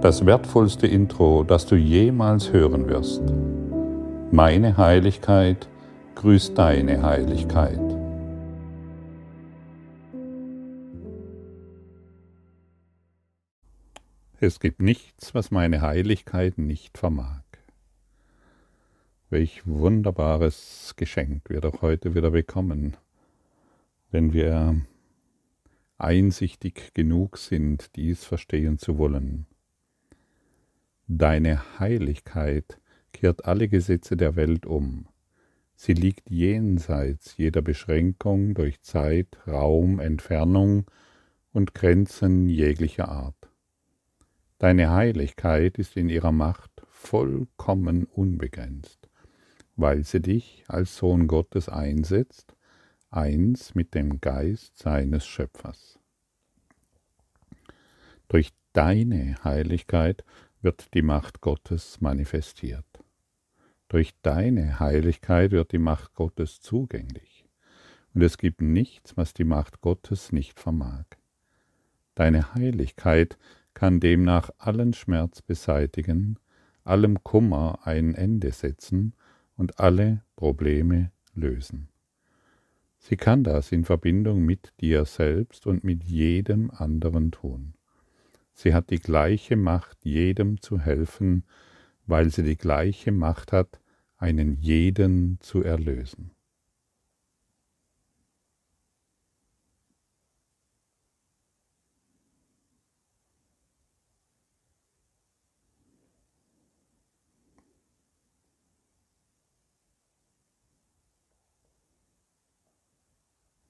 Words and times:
das 0.00 0.24
wertvollste 0.24 0.86
Intro, 0.86 1.42
das 1.42 1.66
du 1.66 1.74
jemals 1.74 2.52
hören 2.52 2.86
wirst. 2.88 3.22
Meine 4.30 4.76
Heiligkeit 4.76 5.68
grüßt 6.14 6.56
deine 6.56 7.02
Heiligkeit. 7.02 7.80
Es 14.38 14.60
gibt 14.60 14.80
nichts, 14.80 15.34
was 15.34 15.50
meine 15.50 15.82
Heiligkeit 15.82 16.58
nicht 16.58 16.96
vermag. 16.96 17.42
Welch 19.30 19.66
wunderbares 19.66 20.94
Geschenk 20.96 21.50
wir 21.50 21.60
doch 21.60 21.82
heute 21.82 22.14
wieder 22.14 22.30
bekommen, 22.30 22.96
wenn 24.12 24.32
wir 24.32 24.80
einsichtig 25.98 26.94
genug 26.94 27.36
sind, 27.36 27.96
dies 27.96 28.24
verstehen 28.24 28.78
zu 28.78 28.96
wollen. 28.96 29.46
Deine 31.10 31.78
Heiligkeit 31.78 32.78
kehrt 33.14 33.46
alle 33.46 33.68
Gesetze 33.68 34.14
der 34.14 34.36
Welt 34.36 34.66
um. 34.66 35.08
Sie 35.74 35.94
liegt 35.94 36.28
jenseits 36.28 37.38
jeder 37.38 37.62
Beschränkung 37.62 38.52
durch 38.52 38.82
Zeit, 38.82 39.38
Raum, 39.46 40.00
Entfernung 40.00 40.84
und 41.50 41.72
Grenzen 41.72 42.46
jeglicher 42.46 43.08
Art. 43.08 43.50
Deine 44.58 44.90
Heiligkeit 44.90 45.78
ist 45.78 45.96
in 45.96 46.10
ihrer 46.10 46.32
Macht 46.32 46.70
vollkommen 46.90 48.04
unbegrenzt, 48.04 49.08
weil 49.76 50.04
sie 50.04 50.20
dich 50.20 50.64
als 50.68 50.98
Sohn 50.98 51.26
Gottes 51.26 51.70
einsetzt 51.70 52.54
eins 53.10 53.74
mit 53.74 53.94
dem 53.94 54.20
Geist 54.20 54.76
seines 54.76 55.26
Schöpfers. 55.26 55.98
Durch 58.28 58.52
deine 58.74 59.36
Heiligkeit 59.42 60.22
wird 60.60 60.94
die 60.94 61.02
Macht 61.02 61.40
Gottes 61.40 62.00
manifestiert. 62.00 62.86
Durch 63.88 64.12
deine 64.22 64.80
Heiligkeit 64.80 65.52
wird 65.52 65.72
die 65.72 65.78
Macht 65.78 66.14
Gottes 66.14 66.60
zugänglich. 66.60 67.46
Und 68.14 68.22
es 68.22 68.36
gibt 68.38 68.60
nichts, 68.60 69.16
was 69.16 69.32
die 69.32 69.44
Macht 69.44 69.80
Gottes 69.80 70.32
nicht 70.32 70.60
vermag. 70.60 71.04
Deine 72.14 72.54
Heiligkeit 72.54 73.38
kann 73.74 74.00
demnach 74.00 74.50
allen 74.58 74.92
Schmerz 74.92 75.40
beseitigen, 75.40 76.38
allem 76.84 77.22
Kummer 77.22 77.80
ein 77.84 78.14
Ende 78.14 78.50
setzen 78.50 79.14
und 79.56 79.78
alle 79.78 80.24
Probleme 80.34 81.12
lösen. 81.34 81.88
Sie 82.98 83.16
kann 83.16 83.44
das 83.44 83.70
in 83.70 83.84
Verbindung 83.84 84.44
mit 84.44 84.72
dir 84.80 85.04
selbst 85.04 85.66
und 85.66 85.84
mit 85.84 86.02
jedem 86.02 86.70
anderen 86.70 87.30
tun. 87.30 87.74
Sie 88.60 88.74
hat 88.74 88.90
die 88.90 88.98
gleiche 88.98 89.54
Macht, 89.54 90.04
jedem 90.04 90.60
zu 90.60 90.80
helfen, 90.80 91.44
weil 92.06 92.30
sie 92.30 92.42
die 92.42 92.56
gleiche 92.56 93.12
Macht 93.12 93.52
hat, 93.52 93.80
einen 94.16 94.56
jeden 94.60 95.38
zu 95.40 95.62
erlösen. 95.62 96.32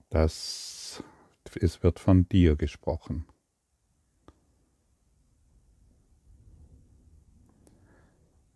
Das, 0.09 1.03
es 1.61 1.83
wird 1.83 1.99
von 2.01 2.27
dir 2.31 2.57
gesprochen. 2.57 3.27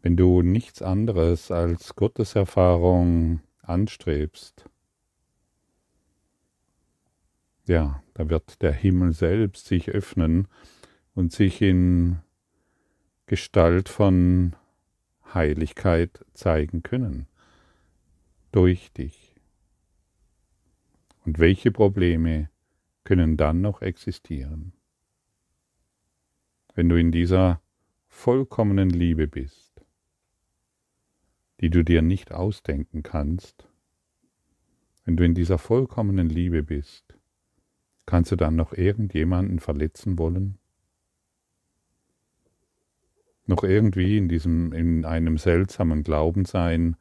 Wenn 0.03 0.17
du 0.17 0.43
nichts 0.43 0.83
anderes 0.83 1.53
als 1.53 1.95
Gotteserfahrung 1.95 3.41
anstrebst, 3.63 4.69
ja, 7.67 8.03
da 8.15 8.29
wird 8.29 8.63
der 8.63 8.73
Himmel 8.73 9.13
selbst 9.13 9.67
sich 9.67 9.91
öffnen 9.91 10.49
und 11.15 11.33
sich 11.33 11.63
in 11.63 12.19
Gestalt 13.27 13.89
von 13.89 14.57
Heiligkeit 15.33 16.25
zeigen 16.35 16.83
können. 16.83 17.29
Durch 18.51 18.93
dich. 18.93 19.37
Und 21.25 21.39
welche 21.39 21.71
Probleme 21.71 22.51
können 23.05 23.37
dann 23.37 23.61
noch 23.61 23.83
existieren? 23.83 24.73
Wenn 26.75 26.89
du 26.89 26.97
in 26.99 27.13
dieser 27.13 27.63
vollkommenen 28.09 28.91
Liebe 28.91 29.29
bist, 29.29 29.62
die 31.63 31.71
du 31.71 31.83
dir 31.83 32.03
nicht 32.03 32.33
ausdenken 32.33 33.03
kannst, 33.03 33.67
wenn 35.05 35.17
du 35.17 35.25
in 35.25 35.35
dieser 35.35 35.57
vollkommenen 35.57 36.29
Liebe 36.29 36.63
bist, 36.63 37.19
kannst 38.05 38.31
du 38.31 38.37
dann 38.37 38.55
noch 38.55 38.75
irgendjemanden 38.75 39.59
verletzen 39.59 40.19
wollen? 40.19 40.59
Noch 43.47 43.65
irgendwie 43.65 44.19
in 44.19 44.29
diesem, 44.29 44.73
in 44.73 45.07
einem 45.07 45.39
seltsamen 45.39 46.03
Glauben 46.03 46.45
sein, 46.45 46.97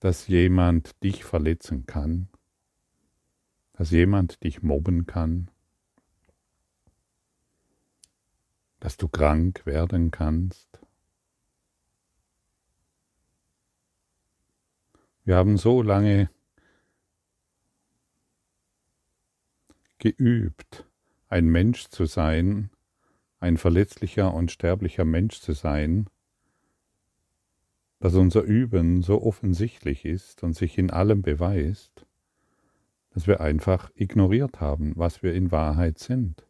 dass 0.00 0.28
jemand 0.28 1.02
dich 1.02 1.24
verletzen 1.24 1.86
kann? 1.86 2.28
dass 3.74 3.90
jemand 3.90 4.42
dich 4.44 4.62
mobben 4.62 5.06
kann, 5.06 5.50
dass 8.80 8.96
du 8.96 9.08
krank 9.08 9.66
werden 9.66 10.10
kannst. 10.10 10.83
Wir 15.24 15.36
haben 15.36 15.56
so 15.56 15.80
lange 15.80 16.28
geübt, 19.98 20.86
ein 21.28 21.46
Mensch 21.46 21.88
zu 21.88 22.04
sein, 22.04 22.68
ein 23.40 23.56
verletzlicher 23.56 24.34
und 24.34 24.50
sterblicher 24.50 25.06
Mensch 25.06 25.40
zu 25.40 25.52
sein, 25.52 26.10
dass 28.00 28.14
unser 28.14 28.42
Üben 28.42 29.00
so 29.00 29.22
offensichtlich 29.22 30.04
ist 30.04 30.42
und 30.42 30.52
sich 30.52 30.76
in 30.76 30.90
allem 30.90 31.22
beweist, 31.22 32.04
dass 33.10 33.26
wir 33.26 33.40
einfach 33.40 33.90
ignoriert 33.94 34.60
haben, 34.60 34.92
was 34.94 35.22
wir 35.22 35.32
in 35.32 35.50
Wahrheit 35.50 35.98
sind. 35.98 36.46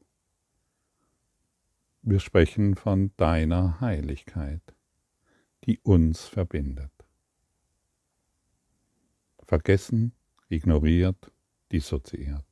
Wir 2.02 2.18
sprechen 2.18 2.74
von 2.74 3.12
deiner 3.16 3.80
Heiligkeit, 3.80 4.74
die 5.64 5.78
uns 5.78 6.24
verbindet. 6.24 6.94
Vergessen, 9.54 10.12
ignoriert, 10.48 11.31
dissoziiert. 11.70 12.44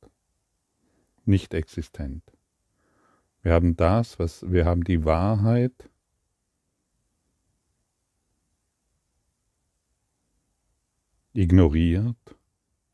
Nicht 1.25 1.53
existent. 1.53 2.23
Wir 3.43 3.55
haben 3.55 3.75
das, 3.75 4.21
was 4.21 4.49
wir 4.49 4.67
haben 4.67 4.85
die 4.85 5.05
Wahrheit 5.05 5.91
ignoriert 11.33 12.39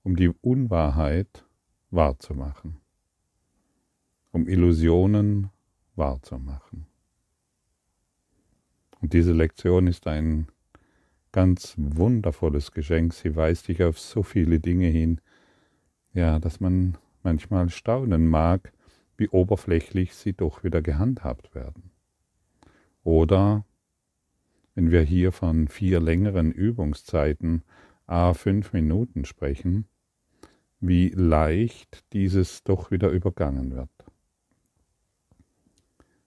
um 0.05 0.17
die 0.17 0.31
Unwahrheit 0.41 1.45
wahrzumachen, 1.91 2.81
um 4.31 4.49
Illusionen 4.49 5.51
wahrzumachen. 5.97 6.87
Und 9.03 9.13
diese 9.13 9.35
Lektion 9.35 9.87
ist 9.87 10.07
ein 10.07 10.51
ganz 11.33 11.75
wundervolles 11.77 12.73
Geschenk. 12.73 13.13
Sie 13.15 13.37
weist 13.37 13.69
dich 13.69 13.83
auf 13.83 13.99
so 13.99 14.23
viele 14.23 14.61
Dinge 14.61 14.89
hin, 14.89 15.21
ja, 16.13 16.39
dass 16.39 16.61
man 16.61 16.97
manchmal 17.23 17.69
staunen 17.71 18.27
mag, 18.27 18.73
wie 19.17 19.29
oberflächlich 19.29 20.15
sie 20.15 20.33
doch 20.33 20.65
wieder 20.65 20.83
gehandhabt 20.83 21.55
werden. 21.55 21.91
Oder 23.03 23.65
wenn 24.75 24.91
wir 24.91 25.03
hier 25.03 25.33
von 25.33 25.69
vier 25.69 26.01
längeren 26.01 26.53
Übungszeiten 26.53 27.63
a 28.07 28.33
fünf 28.33 28.73
Minuten 28.73 29.25
sprechen, 29.25 29.87
wie 30.81 31.09
leicht 31.11 32.05
dieses 32.13 32.63
doch 32.63 32.91
wieder 32.91 33.11
übergangen 33.11 33.73
wird. 33.75 33.91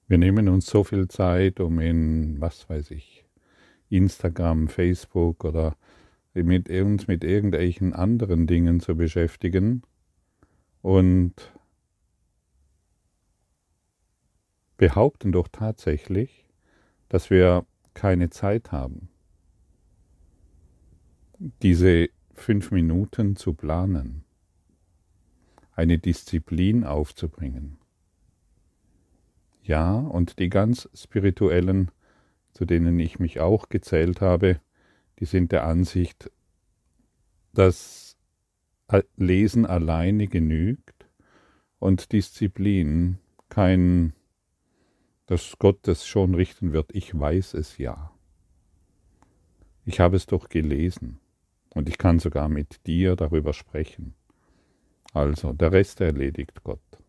Wir 0.08 0.18
nehmen 0.18 0.50
uns 0.50 0.66
so 0.66 0.84
viel 0.84 1.08
Zeit, 1.08 1.62
um 1.62 1.80
in, 1.80 2.42
was 2.42 2.70
weiß 2.70 2.92
ich, 2.92 3.21
Instagram, 3.92 4.68
Facebook 4.68 5.44
oder 5.44 5.76
mit 6.34 6.70
uns 6.70 7.08
mit 7.08 7.24
irgendwelchen 7.24 7.94
anderen 7.94 8.48
Dingen 8.48 8.80
zu 8.80 8.96
beschäftigen 8.96 9.84
und 10.82 11.34
behaupten 14.78 15.32
doch 15.32 15.48
tatsächlich, 15.50 16.46
dass 17.10 17.30
wir 17.30 17.66
keine 17.94 18.30
Zeit 18.30 18.72
haben, 18.72 19.10
diese 21.62 22.10
fünf 22.34 22.72
Minuten 22.72 23.36
zu 23.36 23.54
planen 23.54 24.24
eine 25.76 25.98
Disziplin 25.98 26.84
aufzubringen. 26.84 27.78
Ja, 29.64 29.96
und 29.96 30.40
die 30.40 30.50
ganz 30.50 30.90
spirituellen, 30.94 31.92
zu 32.54 32.66
denen 32.66 33.00
ich 33.00 33.20
mich 33.20 33.40
auch 33.40 33.70
gezählt 33.70 34.22
habe, 34.22 34.60
die 35.20 35.26
sind 35.26 35.52
der 35.52 35.66
Ansicht, 35.66 36.32
dass 37.54 38.18
Lesen 39.16 39.66
alleine 39.66 40.28
genügt 40.28 41.08
und 41.80 42.12
Disziplin 42.12 43.20
kein, 43.50 44.14
dass 45.26 45.58
Gott 45.60 45.80
das 45.84 46.06
schon 46.06 46.36
richten 46.36 46.74
wird. 46.74 46.94
Ich 46.94 47.18
weiß 47.18 47.54
es 47.54 47.78
ja. 47.78 48.12
Ich 49.86 50.00
habe 50.00 50.16
es 50.16 50.26
doch 50.26 50.50
gelesen 50.50 51.20
und 51.74 51.90
ich 51.90 51.98
kann 51.98 52.20
sogar 52.20 52.50
mit 52.50 52.86
dir 52.86 53.16
darüber 53.16 53.54
sprechen. 53.54 54.14
Also, 55.14 55.54
der 55.54 55.72
Rest 55.72 56.02
erledigt 56.02 56.64
Gott. 56.64 57.01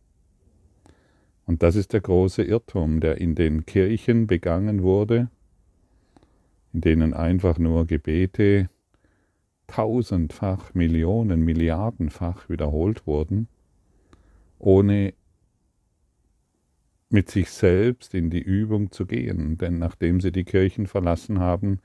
Und 1.46 1.62
das 1.62 1.76
ist 1.76 1.92
der 1.92 2.00
große 2.00 2.42
Irrtum, 2.42 3.00
der 3.00 3.20
in 3.20 3.34
den 3.34 3.66
Kirchen 3.66 4.26
begangen 4.26 4.82
wurde, 4.82 5.28
in 6.72 6.80
denen 6.80 7.14
einfach 7.14 7.58
nur 7.58 7.86
Gebete 7.86 8.68
tausendfach, 9.66 10.74
Millionen, 10.74 11.44
Milliardenfach 11.44 12.48
wiederholt 12.48 13.06
wurden, 13.06 13.48
ohne 14.58 15.14
mit 17.08 17.30
sich 17.30 17.50
selbst 17.50 18.14
in 18.14 18.30
die 18.30 18.40
Übung 18.40 18.90
zu 18.90 19.06
gehen. 19.06 19.58
Denn 19.58 19.78
nachdem 19.78 20.20
sie 20.20 20.32
die 20.32 20.44
Kirchen 20.44 20.86
verlassen 20.86 21.40
haben, 21.40 21.80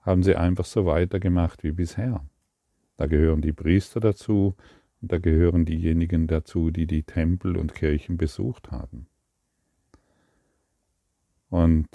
haben 0.00 0.22
sie 0.22 0.36
einfach 0.36 0.64
so 0.64 0.86
weitergemacht 0.86 1.62
wie 1.62 1.72
bisher. 1.72 2.24
Da 2.96 3.06
gehören 3.06 3.40
die 3.40 3.52
Priester 3.52 4.00
dazu 4.00 4.54
da 5.06 5.18
gehören 5.18 5.64
diejenigen 5.64 6.26
dazu, 6.26 6.70
die 6.70 6.86
die 6.86 7.02
Tempel 7.02 7.56
und 7.56 7.74
Kirchen 7.74 8.16
besucht 8.16 8.70
haben. 8.70 9.06
Und 11.50 11.88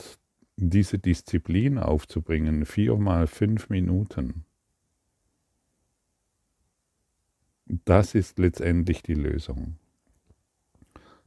diese 0.55 0.99
Disziplin 0.99 1.77
aufzubringen, 1.77 2.65
viermal 2.65 3.27
fünf 3.27 3.69
Minuten, 3.69 4.45
das 7.85 8.15
ist 8.15 8.39
letztendlich 8.39 9.03
die 9.03 9.13
Lösung. 9.13 9.77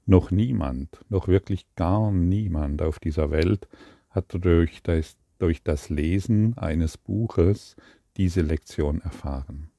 Noch 0.06 0.31
niemand, 0.31 1.05
noch 1.08 1.28
wirklich 1.28 1.67
gar 1.76 2.11
niemand 2.11 2.82
auf 2.82 2.99
dieser 2.99 3.31
Welt 3.31 3.69
hat 4.11 4.26
durch 4.44 4.82
das, 4.82 5.17
durch 5.38 5.62
das 5.62 5.88
Lesen 5.88 6.58
eines 6.58 6.99
Buches 6.99 7.76
diese 8.17 8.43
Lektion 8.43 9.00
erfahren. 9.00 9.72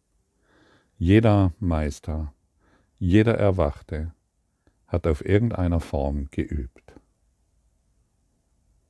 Jeder 0.97 1.53
Meister, 1.59 2.33
jeder 2.99 3.35
Erwachte 3.37 4.13
hat 4.87 5.07
auf 5.07 5.25
irgendeiner 5.25 5.79
Form 5.79 6.27
geübt. 6.31 6.93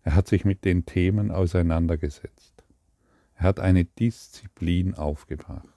Er 0.03 0.15
hat 0.15 0.27
sich 0.27 0.43
mit 0.43 0.65
den 0.65 0.85
Themen 0.85 1.31
auseinandergesetzt. 1.31 2.63
Er 3.35 3.43
hat 3.45 3.59
eine 3.59 3.85
Disziplin 3.85 4.95
aufgebracht. 4.95 5.67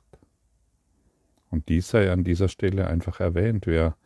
Und 1.49 1.69
dies 1.69 1.88
sei 1.88 2.11
an 2.11 2.25
dieser 2.25 2.49
Stelle 2.49 2.88
einfach 2.88 3.20
erwähnt. 3.20 3.67
Wir, 3.67 3.96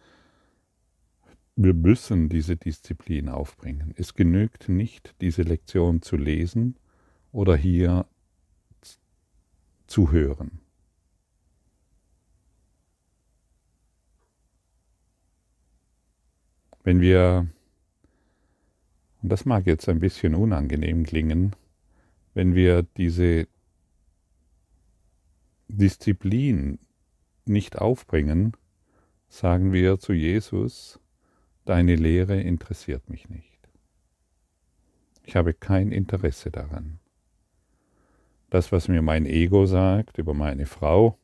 wir 1.57 1.75
müssen 1.75 2.29
diese 2.29 2.57
Disziplin 2.57 3.31
aufbringen. 3.31 3.95
Es 3.97 4.15
genügt 4.15 4.69
nicht, 4.69 5.15
diese 5.23 5.43
Lektion 5.43 6.03
zu 6.03 6.17
lesen 6.17 6.77
oder 7.33 7.57
hier 7.57 8.07
zu 9.87 10.13
hören. 10.13 10.61
Wenn 16.83 17.01
wir, 17.01 17.47
und 19.23 19.29
das 19.31 19.45
mag 19.45 19.67
jetzt 19.67 19.89
ein 19.89 20.01
bisschen 20.01 20.35
unangenehm 20.35 21.05
klingen, 21.05 21.55
wenn 22.35 22.55
wir 22.55 22.83
diese 22.83 23.49
Disziplin 25.69 26.79
nicht 27.45 27.79
aufbringen, 27.79 28.57
sagen 29.29 29.73
wir 29.73 29.99
zu 29.99 30.13
Jesus, 30.13 31.01
deine 31.65 31.97
Lehre 31.97 32.41
interessiert 32.41 33.09
mich 33.09 33.29
nicht. 33.29 33.59
Ich 35.25 35.37
habe 35.37 35.55
kein 35.55 35.93
Interesse 35.93 36.51
daran. 36.51 36.99
Das, 38.49 38.73
was 38.73 38.89
mir 38.89 39.03
mein 39.03 39.27
Ego 39.27 39.67
sagt 39.67 40.19
über 40.19 40.35
meine 40.35 40.67
Frau, 40.67 41.19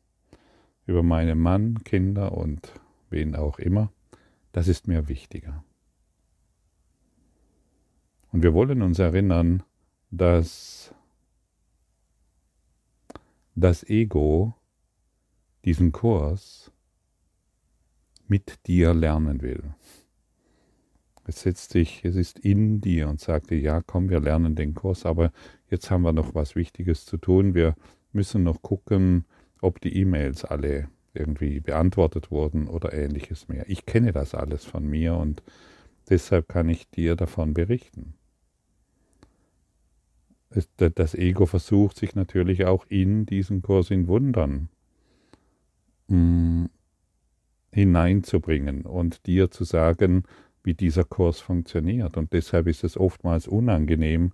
über 0.87 1.03
meinen 1.03 1.41
Mann, 1.41 1.83
Kinder 1.83 2.33
und 2.33 2.73
wen 3.11 3.35
auch 3.35 3.59
immer, 3.59 3.91
das 4.57 4.69
ist 4.69 4.89
mir 4.89 5.07
wichtiger. 5.07 5.63
Und 8.33 8.43
wir 8.43 8.55
wollen 8.55 8.81
uns 8.81 8.99
erinnern, 8.99 9.63
dass 10.11 10.95
das 13.55 13.85
Ego 13.85 14.55
diesen 15.67 15.93
Kurs 15.93 16.73
mit 18.29 18.67
dir 18.67 18.95
lernen 18.95 19.43
will. 19.43 19.75
Es 21.27 21.43
setzt 21.43 21.73
sich, 21.73 22.03
es 22.07 22.17
ist 22.17 22.39
in 22.39 22.81
dir 22.81 23.11
und 23.11 23.21
sagt 23.21 23.51
dir, 23.51 23.61
ja, 23.61 23.83
komm, 23.83 24.09
wir 24.09 24.21
lernen 24.21 24.57
den 24.57 24.73
Kurs, 24.73 25.05
aber 25.05 25.33
jetzt 25.69 25.91
haben 25.91 26.01
wir 26.01 26.15
noch 26.15 26.35
was 26.35 26.57
Wichtiges 26.57 27.05
zu 27.05 27.19
tun. 27.19 27.55
Wir 27.55 27.75
müssen 28.15 28.43
noch 28.43 28.63
gucken, 28.63 29.27
ob 29.61 29.83
die 29.83 29.95
E-Mails 29.99 30.47
alle 30.47 30.89
irgendwie 31.17 31.61
beantwortet 31.61 32.31
wurden 32.31 32.69
oder 32.69 32.93
ähnliches 32.93 33.49
mehr. 33.49 33.69
Ich 33.69 33.87
kenne 33.87 34.13
das 34.13 34.35
alles 34.35 34.65
von 34.65 34.87
mir 34.87 35.15
und 35.15 35.43
deshalb 36.09 36.49
kann 36.49 36.69
ich 36.69 36.89
dir 36.91 37.17
davon 37.17 37.55
berichten. 37.55 38.15
Das 40.77 41.15
Ego 41.15 41.47
versucht 41.47 41.99
sich 41.99 42.15
natürlich 42.15 42.65
auch 42.65 42.87
in 42.89 43.27
diesen 43.27 43.63
Kurs 43.63 43.91
in 43.91 44.07
Wundern 44.07 44.69
mh, 46.09 46.69
hineinzubringen 47.73 48.83
und 48.83 49.27
dir 49.27 49.51
zu 49.51 49.65
sagen, 49.65 50.25
wie 50.63 50.75
dieser 50.75 51.05
Kurs 51.05 51.41
funktioniert. 51.41 52.17
Und 52.17 52.33
deshalb 52.33 52.67
ist 52.69 52.85
es 52.85 52.97
oftmals 52.97 53.49
unangenehm, 53.49 54.33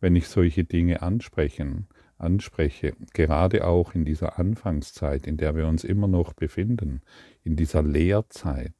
wenn 0.00 0.16
ich 0.16 0.28
solche 0.28 0.64
Dinge 0.64 1.02
ansprechen, 1.02 1.86
anspreche, 2.20 2.94
gerade 3.12 3.66
auch 3.66 3.94
in 3.94 4.04
dieser 4.04 4.38
Anfangszeit, 4.38 5.26
in 5.26 5.36
der 5.36 5.56
wir 5.56 5.66
uns 5.66 5.84
immer 5.84 6.08
noch 6.08 6.32
befinden, 6.32 7.02
in 7.42 7.56
dieser 7.56 7.82
Lehrzeit. 7.82 8.74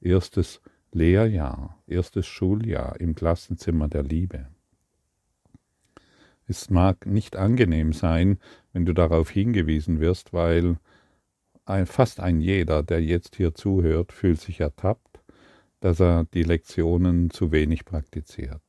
Erstes 0.00 0.60
Lehrjahr, 0.92 1.82
erstes 1.86 2.26
Schuljahr 2.26 3.00
im 3.00 3.14
Klassenzimmer 3.14 3.88
der 3.88 4.02
Liebe. 4.02 4.48
Es 6.46 6.68
mag 6.68 7.06
nicht 7.06 7.36
angenehm 7.36 7.92
sein, 7.92 8.38
wenn 8.72 8.84
du 8.84 8.92
darauf 8.92 9.30
hingewiesen 9.30 10.00
wirst, 10.00 10.32
weil 10.32 10.76
fast 11.86 12.20
ein 12.20 12.40
jeder, 12.40 12.82
der 12.82 13.02
jetzt 13.02 13.36
hier 13.36 13.54
zuhört, 13.54 14.12
fühlt 14.12 14.40
sich 14.40 14.60
ertappt, 14.60 15.20
dass 15.80 16.00
er 16.00 16.24
die 16.34 16.42
Lektionen 16.42 17.30
zu 17.30 17.52
wenig 17.52 17.84
praktiziert. 17.84 18.62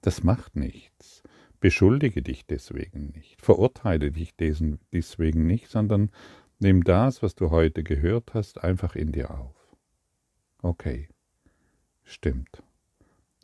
Das 0.00 0.22
macht 0.22 0.56
nichts. 0.56 1.22
Beschuldige 1.64 2.20
dich 2.20 2.44
deswegen 2.44 3.12
nicht, 3.14 3.40
verurteile 3.40 4.12
dich 4.12 4.36
deswegen 4.36 5.46
nicht, 5.46 5.68
sondern 5.70 6.10
nimm 6.58 6.84
das, 6.84 7.22
was 7.22 7.36
du 7.36 7.48
heute 7.48 7.82
gehört 7.82 8.34
hast, 8.34 8.62
einfach 8.62 8.96
in 8.96 9.12
dir 9.12 9.30
auf. 9.30 9.74
Okay, 10.60 11.08
stimmt. 12.02 12.62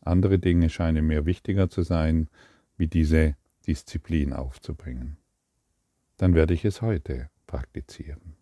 Andere 0.02 0.38
Dinge 0.38 0.68
scheinen 0.68 1.06
mir 1.06 1.24
wichtiger 1.24 1.70
zu 1.70 1.80
sein, 1.80 2.28
wie 2.76 2.88
diese 2.88 3.36
Disziplin 3.66 4.34
aufzubringen. 4.34 5.16
Dann 6.18 6.34
werde 6.34 6.52
ich 6.52 6.66
es 6.66 6.82
heute 6.82 7.30
praktizieren. 7.46 8.36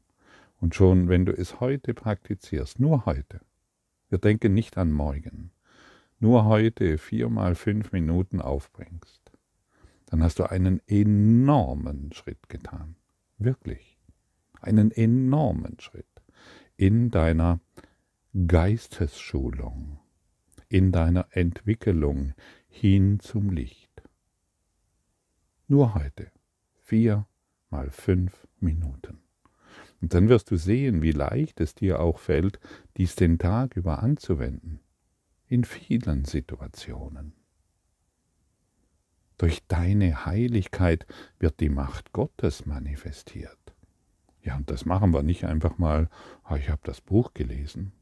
Und 0.61 0.75
schon 0.75 1.09
wenn 1.09 1.25
du 1.25 1.31
es 1.31 1.61
heute 1.61 1.95
praktizierst, 1.95 2.81
nur 2.81 3.07
heute, 3.07 3.41
wir 4.09 4.19
denken 4.19 4.55
nicht 4.55 4.77
an 4.77 4.91
morgen, 4.91 5.53
nur 6.19 6.47
heute 6.47 6.99
viermal 6.99 7.55
fünf 7.55 7.93
Minuten 7.93 8.41
aufbringst, 8.41 9.28
dann 10.11 10.23
hast 10.23 10.39
du 10.39 10.45
einen 10.45 10.81
enormen 10.87 12.13
Schritt 12.13 12.49
getan. 12.49 12.97
Wirklich. 13.37 13.99
Einen 14.61 14.91
enormen 14.91 15.79
Schritt 15.81 16.07
in 16.77 17.11
deiner 17.11 17.61
Geistesschulung, 18.47 19.99
in 20.69 20.93
deiner 20.93 21.27
Entwicklung 21.31 22.35
hin 22.69 23.21
zum 23.21 23.51
Licht. 23.51 24.03
Nur 25.67 25.95
heute. 25.95 26.31
Vier 26.85 27.27
mal 27.69 27.91
fünf 27.91 28.47
Minuten. 28.61 29.21
Und 30.01 30.15
dann 30.15 30.29
wirst 30.29 30.51
du 30.51 30.57
sehen, 30.57 31.03
wie 31.03 31.13
leicht 31.13 31.61
es 31.61 31.75
dir 31.75 32.01
auch 32.01 32.19
fällt, 32.19 32.61
dies 32.97 33.15
den 33.15 33.39
Tag 33.39 33.77
über 33.77 34.03
anzuwenden. 34.03 34.81
In 35.47 35.65
vielen 35.65 36.25
Situationen. 36.25 37.38
Durch 39.39 39.67
deine 39.69 40.27
Heiligkeit 40.27 41.07
wird 41.39 41.61
die 41.61 41.69
Macht 41.69 42.13
Gottes 42.13 42.67
manifestiert. 42.67 43.57
Ja, 44.43 44.57
und 44.57 44.71
das 44.71 44.85
machen 44.85 45.13
wir 45.13 45.23
nicht 45.23 45.45
einfach 45.45 45.79
mal, 45.79 46.09
oh, 46.49 46.57
ich 46.57 46.71
habe 46.71 46.81
das 46.85 47.01
Buch 47.01 47.35
gelesen. 47.35 47.93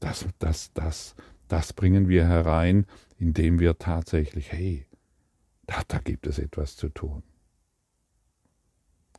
das, 0.00 0.26
das, 0.38 0.72
das, 0.74 1.14
das 1.48 1.72
bringen 1.72 2.08
wir 2.08 2.26
herein, 2.26 2.86
indem 3.18 3.58
wir 3.58 3.78
tatsächlich, 3.78 4.52
hey, 4.52 4.86
da, 5.66 5.82
da 5.88 5.98
gibt 5.98 6.26
es 6.26 6.38
etwas 6.38 6.76
zu 6.76 6.88
tun. 6.88 7.22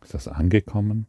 Ist 0.01 0.13
das 0.13 0.27
angekommen? 0.27 1.07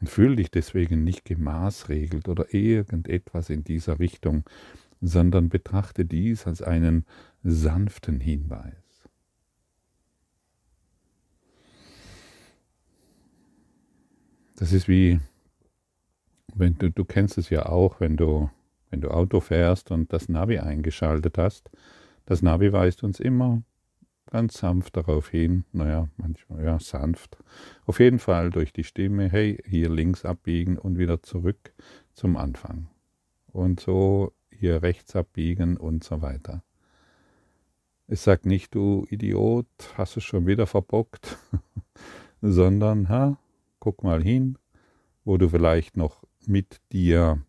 Und 0.00 0.08
fühl 0.08 0.36
dich 0.36 0.50
deswegen 0.50 1.04
nicht 1.04 1.24
gemaßregelt 1.24 2.28
oder 2.28 2.54
irgendetwas 2.54 3.50
in 3.50 3.64
dieser 3.64 3.98
Richtung, 3.98 4.44
sondern 5.00 5.48
betrachte 5.48 6.04
dies 6.04 6.46
als 6.46 6.62
einen 6.62 7.06
sanften 7.42 8.20
Hinweis. 8.20 8.74
Das 14.56 14.72
ist 14.72 14.88
wie, 14.88 15.20
wenn 16.54 16.74
du, 16.74 16.90
du 16.90 17.04
kennst 17.04 17.38
es 17.38 17.48
ja 17.48 17.66
auch, 17.66 18.00
wenn 18.00 18.16
du, 18.16 18.50
wenn 18.90 19.00
du 19.00 19.10
Auto 19.10 19.40
fährst 19.40 19.90
und 19.90 20.12
das 20.12 20.28
Navi 20.28 20.58
eingeschaltet 20.58 21.38
hast. 21.38 21.70
Das 22.26 22.42
Navi 22.42 22.72
weist 22.72 23.02
uns 23.02 23.20
immer 23.20 23.62
ganz 24.30 24.58
sanft 24.58 24.96
darauf 24.96 25.28
hin, 25.28 25.64
naja, 25.72 26.08
manchmal, 26.16 26.64
ja, 26.64 26.78
sanft. 26.78 27.36
Auf 27.84 28.00
jeden 28.00 28.18
Fall 28.18 28.50
durch 28.50 28.72
die 28.72 28.84
Stimme, 28.84 29.28
hey, 29.28 29.58
hier 29.66 29.90
links 29.90 30.24
abbiegen 30.24 30.78
und 30.78 30.98
wieder 30.98 31.22
zurück 31.22 31.74
zum 32.14 32.36
Anfang. 32.36 32.88
Und 33.52 33.80
so 33.80 34.32
hier 34.60 34.82
rechts 34.82 35.16
abbiegen 35.16 35.76
und 35.76 36.04
so 36.04 36.22
weiter. 36.22 36.62
Es 38.06 38.24
sagt 38.24 38.44
nicht, 38.44 38.74
du 38.74 39.06
Idiot, 39.08 39.68
hast 39.96 40.16
es 40.16 40.24
schon 40.24 40.46
wieder 40.46 40.66
verbockt, 40.66 41.38
sondern, 42.42 43.08
ha, 43.08 43.38
guck 43.78 44.02
mal 44.02 44.22
hin, 44.22 44.58
wo 45.24 45.38
du 45.38 45.48
vielleicht 45.48 45.96
noch 45.96 46.22
mit 46.46 46.80
dir, 46.92 47.42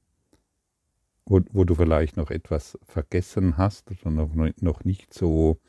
wo, 1.26 1.42
wo 1.52 1.64
du 1.64 1.76
vielleicht 1.76 2.16
noch 2.16 2.32
etwas 2.32 2.78
vergessen 2.84 3.58
hast 3.58 3.92
oder 3.92 4.12
noch, 4.12 4.34
noch 4.62 4.84
nicht 4.84 5.14
so 5.14 5.60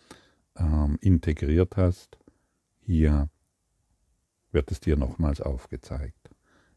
ähm, 0.57 0.99
integriert 1.01 1.77
hast, 1.77 2.19
hier 2.81 3.29
wird 4.51 4.71
es 4.71 4.81
dir 4.81 4.97
nochmals 4.97 5.41
aufgezeigt. 5.41 6.31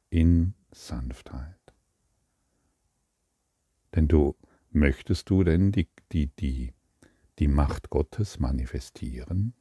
In 0.10 0.54
Sanftheit. 0.72 1.60
Denn 3.94 4.08
du 4.08 4.36
möchtest 4.76 5.30
du 5.30 5.44
denn 5.44 5.72
die, 5.72 5.88
die, 6.12 6.28
die, 6.28 6.74
die 7.40 7.48
Macht 7.48 7.90
Gottes 7.90 8.40
manifestieren? 8.40 9.54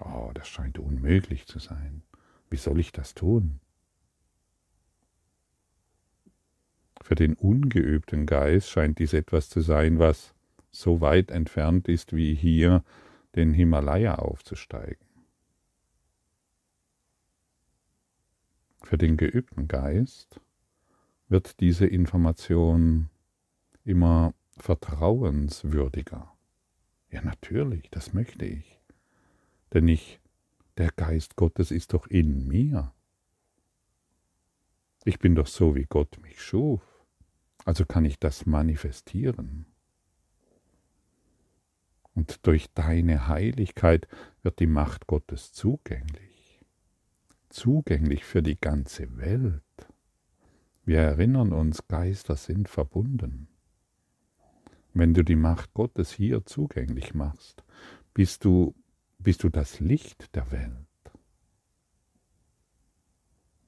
Oh, 0.00 0.30
das 0.34 0.48
scheint 0.48 0.78
unmöglich 0.78 1.46
zu 1.46 1.58
sein. 1.58 2.02
Wie 2.50 2.56
soll 2.56 2.80
ich 2.80 2.92
das 2.92 3.14
tun? 3.14 3.60
Für 7.00 7.14
den 7.14 7.34
ungeübten 7.34 8.26
Geist 8.26 8.70
scheint 8.70 8.98
dies 8.98 9.12
etwas 9.12 9.48
zu 9.48 9.60
sein, 9.60 9.98
was 9.98 10.34
so 10.70 11.00
weit 11.00 11.30
entfernt 11.30 11.88
ist, 11.88 12.14
wie 12.14 12.34
hier 12.34 12.84
den 13.34 13.52
Himalaya 13.52 14.16
aufzusteigen. 14.16 15.11
Für 18.92 18.98
den 18.98 19.16
geübten 19.16 19.68
Geist 19.68 20.38
wird 21.30 21.60
diese 21.60 21.86
Information 21.86 23.08
immer 23.86 24.34
vertrauenswürdiger. 24.58 26.30
Ja, 27.10 27.22
natürlich, 27.22 27.88
das 27.90 28.12
möchte 28.12 28.44
ich. 28.44 28.82
Denn 29.72 29.88
ich, 29.88 30.20
der 30.76 30.90
Geist 30.90 31.36
Gottes 31.36 31.70
ist 31.70 31.94
doch 31.94 32.06
in 32.06 32.46
mir. 32.46 32.92
Ich 35.06 35.18
bin 35.18 35.36
doch 35.36 35.46
so, 35.46 35.74
wie 35.74 35.86
Gott 35.86 36.20
mich 36.20 36.42
schuf. 36.42 36.82
Also 37.64 37.86
kann 37.86 38.04
ich 38.04 38.18
das 38.18 38.44
manifestieren. 38.44 39.64
Und 42.12 42.46
durch 42.46 42.70
deine 42.74 43.26
Heiligkeit 43.26 44.06
wird 44.42 44.60
die 44.60 44.66
Macht 44.66 45.06
Gottes 45.06 45.54
zugänglich. 45.54 46.31
Zugänglich 47.52 48.24
für 48.24 48.42
die 48.42 48.58
ganze 48.58 49.18
Welt. 49.18 49.62
Wir 50.86 51.00
erinnern 51.00 51.52
uns, 51.52 51.86
Geister 51.86 52.34
sind 52.34 52.66
verbunden. 52.66 53.46
Wenn 54.94 55.12
du 55.12 55.22
die 55.22 55.36
Macht 55.36 55.74
Gottes 55.74 56.12
hier 56.12 56.46
zugänglich 56.46 57.12
machst, 57.12 57.62
bist 58.14 58.46
du, 58.46 58.74
bist 59.18 59.44
du 59.44 59.50
das 59.50 59.80
Licht 59.80 60.34
der 60.34 60.50
Welt. 60.50 60.72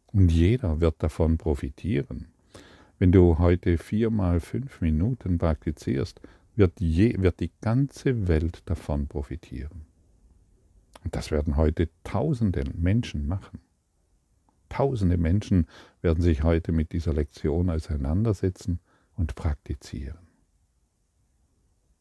Und 0.07 0.33
jeder 0.33 0.81
wird 0.81 1.03
davon 1.03 1.37
profitieren. 1.37 2.29
Wenn 2.99 3.13
du 3.13 3.39
heute 3.39 3.77
viermal 3.77 4.41
fünf 4.41 4.81
Minuten 4.81 5.37
praktizierst, 5.37 6.23
wird, 6.57 6.81
je, 6.81 7.21
wird 7.21 7.39
die 7.39 7.53
ganze 7.61 8.29
Welt 8.29 8.63
davon 8.65 9.09
profitieren. 9.09 9.85
Und 11.05 11.15
das 11.15 11.31
werden 11.31 11.59
heute 11.59 11.91
tausende 12.03 12.65
Menschen 12.73 13.27
machen. 13.27 13.61
Tausende 14.75 15.19
Menschen 15.19 15.69
werden 16.01 16.21
sich 16.21 16.43
heute 16.43 16.73
mit 16.73 16.91
dieser 16.91 17.13
Lektion 17.13 17.71
auseinandersetzen 17.71 18.81
und 19.15 19.37
praktizieren. 19.37 20.27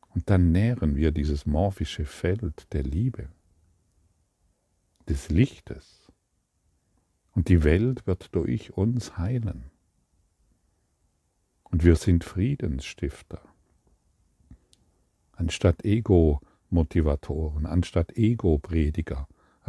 Und 0.09 0.31
dann 0.31 0.51
nähren 0.51 0.95
wir 0.95 1.11
dieses 1.11 1.45
morphische 1.45 2.05
Feld 2.05 2.73
der 2.73 2.81
Liebe, 2.81 3.29
des 5.07 5.29
Lichtes. 5.29 6.07
Und 7.33 7.47
die 7.47 7.63
Welt 7.63 8.07
wird 8.07 8.33
durch 8.33 8.75
uns 8.75 9.19
heilen. 9.19 9.69
Und 11.65 11.83
wir 11.83 11.95
sind 11.95 12.23
Friedensstifter. 12.23 13.43
Anstatt 15.33 15.85
Ego-Motivatoren, 15.85 17.67
anstatt 17.67 18.17
Ego-Prediger. 18.17 19.27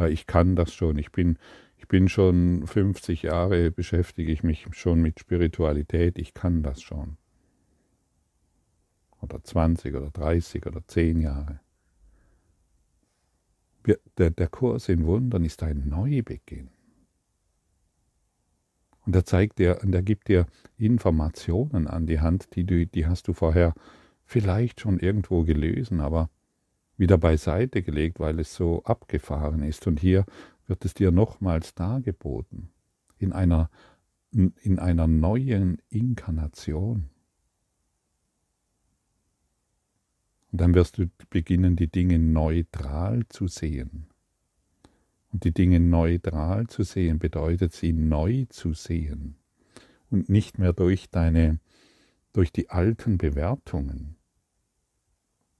Ich 0.09 0.25
kann 0.25 0.55
das 0.55 0.73
schon, 0.73 0.97
ich 0.97 1.11
bin, 1.11 1.37
ich 1.77 1.87
bin 1.87 2.09
schon 2.09 2.65
50 2.65 3.23
Jahre, 3.23 3.71
beschäftige 3.71 4.31
ich 4.31 4.43
mich 4.43 4.67
schon 4.71 5.01
mit 5.01 5.19
Spiritualität, 5.19 6.17
ich 6.17 6.33
kann 6.33 6.63
das 6.63 6.81
schon. 6.81 7.17
Oder 9.21 9.43
20 9.43 9.95
oder 9.95 10.09
30 10.11 10.65
oder 10.65 10.85
10 10.85 11.21
Jahre. 11.21 11.59
Der, 14.17 14.31
der 14.31 14.47
Kurs 14.47 14.89
in 14.89 15.05
Wundern 15.05 15.43
ist 15.43 15.61
ein 15.61 15.87
Neubeginn. 15.87 16.69
Und 19.05 19.15
er 19.15 19.25
zeigt 19.25 19.59
dir 19.59 19.79
und 19.83 19.93
er 19.93 20.01
gibt 20.01 20.27
dir 20.27 20.47
Informationen 20.77 21.87
an 21.87 22.07
die 22.07 22.19
Hand, 22.19 22.55
die, 22.55 22.63
du, 22.63 22.87
die 22.87 23.05
hast 23.05 23.27
du 23.27 23.33
vorher 23.33 23.73
vielleicht 24.25 24.81
schon 24.81 24.99
irgendwo 24.99 25.43
gelesen, 25.43 26.01
aber 26.01 26.29
wieder 26.97 27.17
beiseite 27.17 27.83
gelegt, 27.83 28.19
weil 28.19 28.39
es 28.39 28.55
so 28.55 28.83
abgefahren 28.83 29.61
ist. 29.61 29.85
Und 29.85 29.99
hier 29.99 30.25
wird 30.67 30.85
es 30.85 30.93
dir 30.93 31.11
nochmals 31.11 31.75
dargeboten, 31.75 32.71
in 33.17 33.33
einer, 33.33 33.69
in 34.31 34.79
einer 34.79 35.07
neuen 35.07 35.81
Inkarnation. 35.89 37.09
Und 40.51 40.61
dann 40.61 40.73
wirst 40.73 40.97
du 40.97 41.09
beginnen, 41.29 41.75
die 41.75 41.91
Dinge 41.91 42.17
neutral 42.17 43.27
zu 43.27 43.47
sehen. 43.47 44.07
Und 45.31 45.43
die 45.43 45.53
Dinge 45.53 45.81
neutral 45.81 46.67
zu 46.67 46.83
sehen 46.83 47.19
bedeutet, 47.19 47.73
sie 47.73 47.91
neu 47.91 48.45
zu 48.49 48.73
sehen 48.73 49.35
und 50.09 50.29
nicht 50.29 50.57
mehr 50.59 50.73
durch 50.73 51.09
deine, 51.09 51.59
durch 52.31 52.51
die 52.51 52.69
alten 52.69 53.17
Bewertungen. 53.17 54.15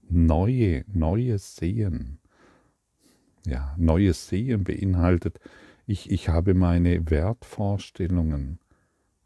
Neue, 0.08 0.86
neues 0.88 1.56
Sehen. 1.56 2.20
Ja, 3.46 3.76
neues 3.78 4.28
Sehen 4.28 4.64
beinhaltet, 4.64 5.40
ich, 5.86 6.10
ich 6.10 6.30
habe 6.30 6.56
meine 6.56 7.10
Wertvorstellungen, 7.10 8.60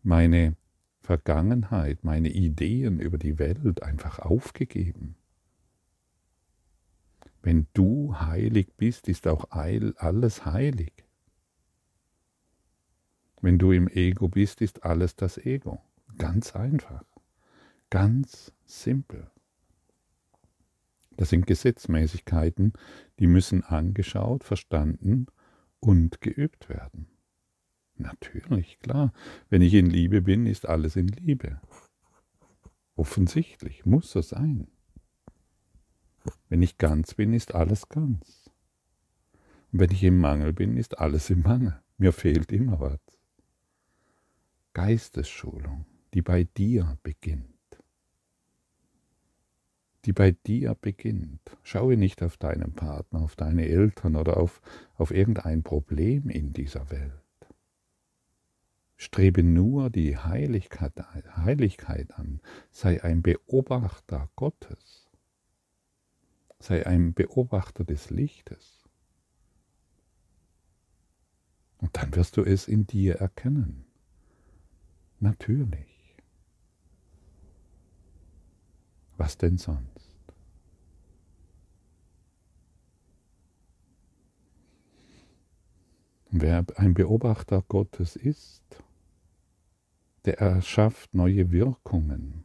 meine 0.03 0.55
Vergangenheit, 1.01 2.03
meine 2.03 2.29
Ideen 2.29 2.99
über 2.99 3.17
die 3.17 3.39
Welt 3.39 3.81
einfach 3.81 4.19
aufgegeben. 4.19 5.15
Wenn 7.41 7.67
du 7.73 8.19
heilig 8.19 8.67
bist, 8.75 9.07
ist 9.07 9.25
auch 9.27 9.45
alles 9.51 10.45
heilig. 10.45 10.91
Wenn 13.41 13.57
du 13.57 13.71
im 13.71 13.88
Ego 13.88 14.27
bist, 14.27 14.59
ist 14.59 14.83
alles 14.83 15.15
das 15.15 15.38
Ego. 15.38 15.81
Ganz 16.17 16.55
einfach. 16.55 17.05
Ganz 17.89 18.51
simpel. 18.65 19.31
Das 21.19 21.31
sind 21.31 21.47
Gesetzmäßigkeiten, 21.47 22.71
die 23.19 23.27
müssen 23.27 23.61
angeschaut, 23.61 24.45
verstanden 24.45 25.25
und 25.81 26.21
geübt 26.21 26.69
werden. 26.69 27.09
Natürlich, 27.95 28.79
klar. 28.79 29.11
Wenn 29.49 29.61
ich 29.61 29.73
in 29.73 29.89
Liebe 29.89 30.21
bin, 30.21 30.45
ist 30.45 30.65
alles 30.65 30.95
in 30.95 31.09
Liebe. 31.09 31.59
Offensichtlich, 32.95 33.85
muss 33.85 34.11
so 34.11 34.21
sein. 34.21 34.69
Wenn 36.47 36.61
ich 36.61 36.77
ganz 36.77 37.15
bin, 37.15 37.33
ist 37.33 37.53
alles 37.53 37.89
ganz. 37.89 38.49
Und 39.73 39.81
wenn 39.81 39.91
ich 39.91 40.05
im 40.05 40.21
Mangel 40.21 40.53
bin, 40.53 40.77
ist 40.77 40.99
alles 40.99 41.29
im 41.29 41.41
Mangel. 41.41 41.81
Mir 41.97 42.13
fehlt 42.13 42.53
immer 42.53 42.79
was. 42.79 43.01
Geistesschulung, 44.71 45.85
die 46.13 46.21
bei 46.21 46.45
dir 46.45 46.97
beginnt. 47.03 47.59
Die 50.06 50.13
bei 50.13 50.32
dir 50.32 50.75
beginnt. 50.75 51.41
Schaue 51.63 51.98
nicht 51.98 52.24
auf 52.24 52.38
deinen 52.38 52.74
Partner, 52.74 53.22
auf 53.22 53.36
deine 53.36 53.68
Eltern 53.68 54.15
oder 54.15 54.38
auf, 54.38 54.62
auf 54.96 55.12
irgendein 55.12 55.63
Problem 55.63 56.29
in 56.29 56.53
dieser 56.53 56.89
Welt. 56.89 57.13
Strebe 58.96 59.44
nur 59.44 59.89
die 59.89 60.18
Heiligkeit, 60.18 60.94
Heiligkeit 61.38 62.13
an. 62.15 62.41
Sei 62.72 63.03
ein 63.03 63.22
Beobachter 63.22 64.29
Gottes. 64.36 65.10
Sei 66.60 66.86
ein 66.86 67.13
Beobachter 67.13 67.86
des 67.86 68.10
Lichtes. 68.10 68.84
Und 71.77 71.96
dann 71.96 72.13
wirst 72.15 72.36
du 72.36 72.44
es 72.44 72.68
in 72.68 72.88
dir 72.88 73.15
erkennen. 73.15 73.86
Natürlich. 75.22 76.18
Was 79.18 79.38
denn 79.38 79.58
sonst? 79.58 79.88
Wer 86.31 86.63
ein 86.75 86.93
Beobachter 86.93 87.63
Gottes 87.67 88.15
ist, 88.15 88.83
der 90.25 90.38
erschafft 90.39 91.15
neue 91.15 91.51
Wirkungen, 91.51 92.43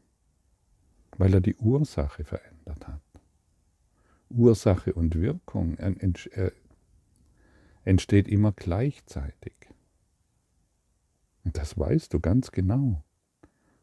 weil 1.18 1.34
er 1.34 1.42
die 1.42 1.56
Ursache 1.56 2.24
verändert 2.24 2.88
hat. 2.88 3.02
Ursache 4.30 4.94
und 4.94 5.16
Wirkung 5.16 5.76
entsteht 7.84 8.26
immer 8.26 8.52
gleichzeitig. 8.52 9.54
Und 11.44 11.58
das 11.58 11.78
weißt 11.78 12.14
du 12.14 12.20
ganz 12.20 12.52
genau. 12.52 13.04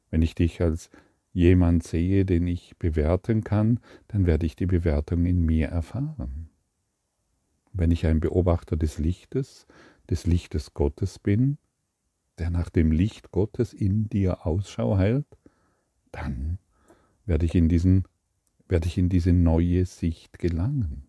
Wenn 0.10 0.24
ich 0.24 0.34
dich 0.34 0.62
als 0.62 0.90
jemand 1.32 1.84
sehe, 1.84 2.26
den 2.26 2.48
ich 2.48 2.76
bewerten 2.80 3.44
kann, 3.44 3.80
dann 4.08 4.26
werde 4.26 4.48
ich 4.48 4.56
die 4.56 4.66
Bewertung 4.66 5.26
in 5.26 5.46
mir 5.46 5.68
erfahren. 5.68 6.50
Wenn 7.72 7.92
ich 7.92 8.06
ein 8.06 8.20
Beobachter 8.20 8.76
des 8.76 8.98
Lichtes, 8.98 9.68
des 10.12 10.28
Lichtes 10.28 10.76
Gottes 10.76 11.18
bin, 11.18 11.58
der 12.38 12.52
nach 12.52 12.70
dem 12.70 12.92
Licht 12.92 13.32
Gottes 13.32 13.74
in 13.74 14.08
dir 14.10 14.46
Ausschau 14.46 14.98
hält, 14.98 15.26
dann 16.12 16.60
werde 17.26 17.48
ich 17.48 17.56
in 17.56 17.68
diesen 17.68 18.06
werde 18.68 18.88
ich 18.88 18.98
in 18.98 19.10
diese 19.10 19.34
neue 19.34 19.86
Sicht 19.86 20.40
gelangen. 20.40 21.08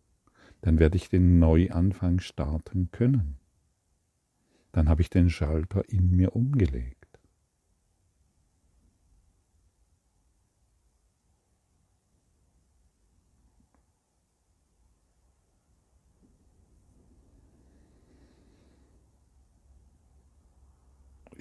Dann 0.63 0.79
werde 0.81 0.97
ich 0.97 1.11
den 1.11 1.39
Neuanfang 1.39 2.19
starten 2.19 2.91
können 2.91 3.37
dann 4.73 4.89
habe 4.89 5.03
ich 5.03 5.11
den 5.11 5.31
Schalter 5.31 5.89
in 5.89 6.11
mir 6.17 6.35
umgelegt. 6.35 7.02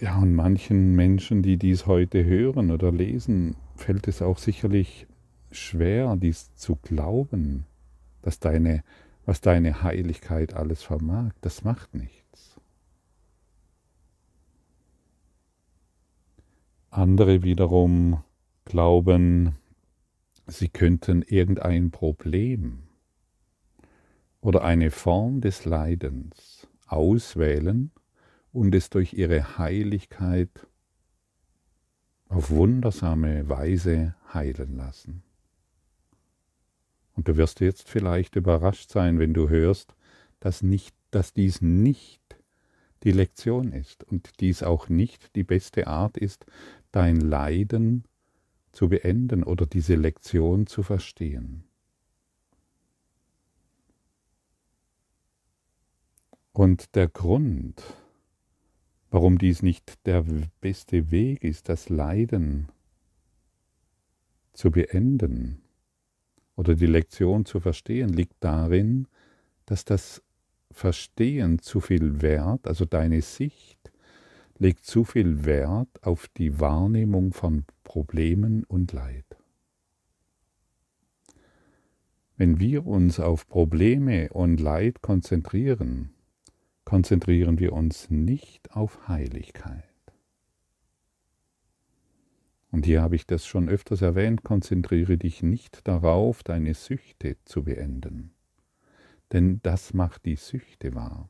Ja, 0.01 0.17
und 0.17 0.33
manchen 0.33 0.95
Menschen, 0.95 1.43
die 1.43 1.57
dies 1.57 1.85
heute 1.85 2.25
hören 2.25 2.71
oder 2.71 2.91
lesen, 2.91 3.55
fällt 3.75 4.07
es 4.07 4.23
auch 4.23 4.39
sicherlich 4.39 5.05
schwer, 5.51 6.15
dies 6.15 6.55
zu 6.55 6.75
glauben, 6.77 7.67
dass 8.23 8.39
deine, 8.39 8.83
was 9.27 9.41
deine 9.41 9.83
Heiligkeit 9.83 10.55
alles 10.55 10.81
vermag. 10.81 11.33
Das 11.41 11.63
macht 11.63 11.93
nichts. 11.93 12.59
Andere 16.89 17.43
wiederum 17.43 18.23
glauben, 18.65 19.55
sie 20.47 20.69
könnten 20.69 21.21
irgendein 21.21 21.91
Problem 21.91 22.79
oder 24.39 24.63
eine 24.63 24.89
Form 24.89 25.41
des 25.41 25.65
Leidens 25.65 26.67
auswählen 26.87 27.91
und 28.51 28.75
es 28.75 28.89
durch 28.89 29.13
ihre 29.13 29.57
Heiligkeit 29.57 30.49
auf 32.27 32.49
wundersame 32.49 33.47
Weise 33.49 34.15
heilen 34.33 34.77
lassen. 34.77 35.23
Und 37.13 37.27
du 37.27 37.37
wirst 37.37 37.59
jetzt 37.59 37.89
vielleicht 37.89 38.35
überrascht 38.35 38.89
sein, 38.89 39.19
wenn 39.19 39.33
du 39.33 39.49
hörst, 39.49 39.95
dass, 40.39 40.63
nicht, 40.63 40.95
dass 41.11 41.33
dies 41.33 41.61
nicht 41.61 42.21
die 43.03 43.11
Lektion 43.11 43.73
ist 43.73 44.03
und 44.03 44.39
dies 44.39 44.63
auch 44.63 44.89
nicht 44.89 45.35
die 45.35 45.43
beste 45.43 45.87
Art 45.87 46.17
ist, 46.17 46.45
dein 46.91 47.19
Leiden 47.19 48.05
zu 48.71 48.89
beenden 48.89 49.43
oder 49.43 49.65
diese 49.65 49.95
Lektion 49.95 50.67
zu 50.67 50.83
verstehen. 50.83 51.63
Und 56.53 56.95
der 56.95 57.07
Grund, 57.07 57.81
warum 59.11 59.37
dies 59.37 59.61
nicht 59.61 60.05
der 60.07 60.25
beste 60.61 61.11
Weg 61.11 61.43
ist, 61.43 61.69
das 61.69 61.89
Leiden 61.89 62.69
zu 64.53 64.71
beenden 64.71 65.61
oder 66.55 66.75
die 66.75 66.87
Lektion 66.87 67.45
zu 67.45 67.59
verstehen, 67.59 68.09
liegt 68.09 68.37
darin, 68.39 69.07
dass 69.65 69.85
das 69.85 70.23
Verstehen 70.71 71.59
zu 71.59 71.81
viel 71.81 72.21
Wert, 72.21 72.65
also 72.65 72.85
deine 72.85 73.21
Sicht, 73.21 73.91
legt 74.57 74.85
zu 74.85 75.03
viel 75.03 75.43
Wert 75.43 76.03
auf 76.03 76.29
die 76.37 76.59
Wahrnehmung 76.59 77.33
von 77.33 77.65
Problemen 77.83 78.63
und 78.63 78.93
Leid. 78.93 79.25
Wenn 82.37 82.59
wir 82.59 82.87
uns 82.87 83.19
auf 83.19 83.47
Probleme 83.47 84.29
und 84.29 84.59
Leid 84.59 85.01
konzentrieren, 85.01 86.13
konzentrieren 86.91 87.57
wir 87.57 87.71
uns 87.71 88.09
nicht 88.09 88.73
auf 88.73 89.07
Heiligkeit. 89.07 89.85
Und 92.69 92.85
hier 92.85 93.01
habe 93.01 93.15
ich 93.15 93.25
das 93.25 93.45
schon 93.45 93.69
öfters 93.69 94.01
erwähnt, 94.01 94.43
konzentriere 94.43 95.17
dich 95.17 95.41
nicht 95.41 95.87
darauf, 95.87 96.43
deine 96.43 96.73
Süchte 96.73 97.37
zu 97.45 97.63
beenden, 97.63 98.33
denn 99.31 99.61
das 99.63 99.93
macht 99.93 100.25
die 100.25 100.35
Süchte 100.35 100.93
wahr. 100.93 101.29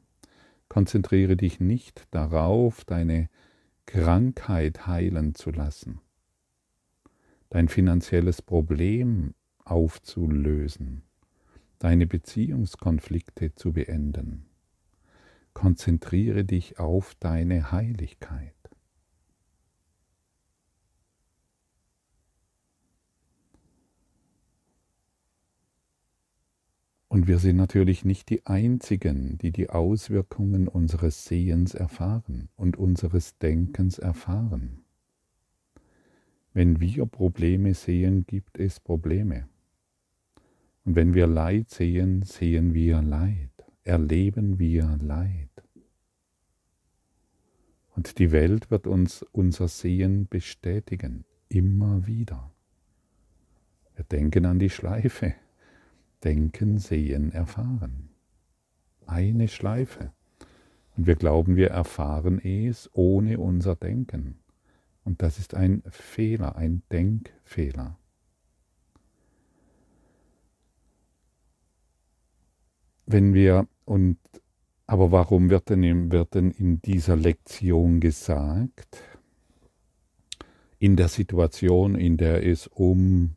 Konzentriere 0.68 1.38
dich 1.38 1.60
nicht 1.60 2.08
darauf, 2.10 2.84
deine 2.84 3.30
Krankheit 3.86 4.88
heilen 4.88 5.36
zu 5.36 5.52
lassen, 5.52 6.02
dein 7.52 7.68
finanzielles 7.68 8.42
Problem 8.42 9.36
aufzulösen, 9.64 11.04
deine 11.78 12.08
Beziehungskonflikte 12.08 13.54
zu 13.54 13.74
beenden. 13.74 14.48
Konzentriere 15.54 16.46
dich 16.46 16.80
auf 16.80 17.16
deine 17.16 17.72
Heiligkeit. 17.72 18.54
Und 27.12 27.28
wir 27.28 27.40
sind 27.40 27.58
natürlich 27.58 28.06
nicht 28.06 28.30
die 28.30 28.46
Einzigen, 28.46 29.38
die 29.38 29.52
die 29.52 29.70
Auswirkungen 29.70 30.70
unseres 30.70 31.26
Sehens 31.26 31.74
erfahren 31.74 32.48
und 32.56 32.78
unseres 32.78 33.38
Denkens 33.38 34.00
erfahren. 34.00 34.86
Wenn 36.54 36.80
wir 36.80 37.06
Probleme 37.06 37.74
sehen, 37.74 38.26
gibt 38.26 38.58
es 38.58 38.80
Probleme. 38.80 39.50
Und 40.86 40.96
wenn 40.96 41.14
wir 41.14 41.28
Leid 41.28 41.70
sehen, 41.70 42.24
sehen 42.24 42.74
wir 42.74 43.02
Leid, 43.02 43.51
erleben 43.84 44.60
wir 44.60 44.98
Leid. 45.02 45.50
Und 47.96 48.20
die 48.20 48.32
Welt 48.32 48.72
wird 48.72 48.88
uns 48.88 49.24
unser 49.32 49.68
Sehen 49.68 50.28
bestätigen, 50.28 51.26
immer 51.50 52.08
wieder. 52.08 52.52
Wir 53.96 54.06
denken 54.06 54.46
an 54.46 54.60
die 54.60 54.70
Schleife, 54.70 55.36
Denken, 56.24 56.78
Sehen, 56.78 57.32
Erfahren. 57.32 58.10
Eine 59.08 59.48
Schleife. 59.48 60.14
Und 60.96 61.08
wir 61.08 61.16
glauben, 61.16 61.56
wir 61.56 61.70
erfahren 61.70 62.40
es 62.40 62.90
ohne 62.94 63.40
unser 63.40 63.76
Denken. 63.76 64.40
Und 65.04 65.22
das 65.22 65.40
ist 65.40 65.56
ein 65.56 65.82
Fehler, 65.90 66.56
ein 66.56 66.84
Denkfehler. 66.92 67.98
Wenn 73.12 73.34
wir 73.34 73.68
und 73.84 74.18
aber 74.88 75.12
warum 75.12 75.50
wird 75.50 75.70
denn, 75.70 76.14
wird 76.14 76.34
denn 76.34 76.50
in 76.50 76.82
dieser 76.82 77.18
Lektion 77.18 78.00
gesagt, 78.00 79.04
in 80.80 80.96
der 80.96 81.10
Situation, 81.10 81.96
in 81.96 82.16
der 82.16 82.48
es 82.48 82.68
um 82.68 83.36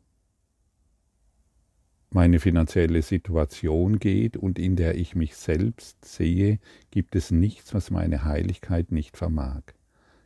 meine 2.09 2.39
finanzielle 2.39 3.01
Situation 3.01 3.99
geht 3.99 4.37
und 4.37 4.59
in 4.59 4.77
der 4.77 4.95
ich 4.95 5.13
mich 5.13 5.35
selbst 5.35 6.05
sehe, 6.05 6.59
gibt 6.89 7.13
es 7.13 7.31
nichts, 7.31 7.73
was 7.73 7.91
meine 7.91 8.23
Heiligkeit 8.23 8.93
nicht 8.93 9.17
vermag. 9.17 9.61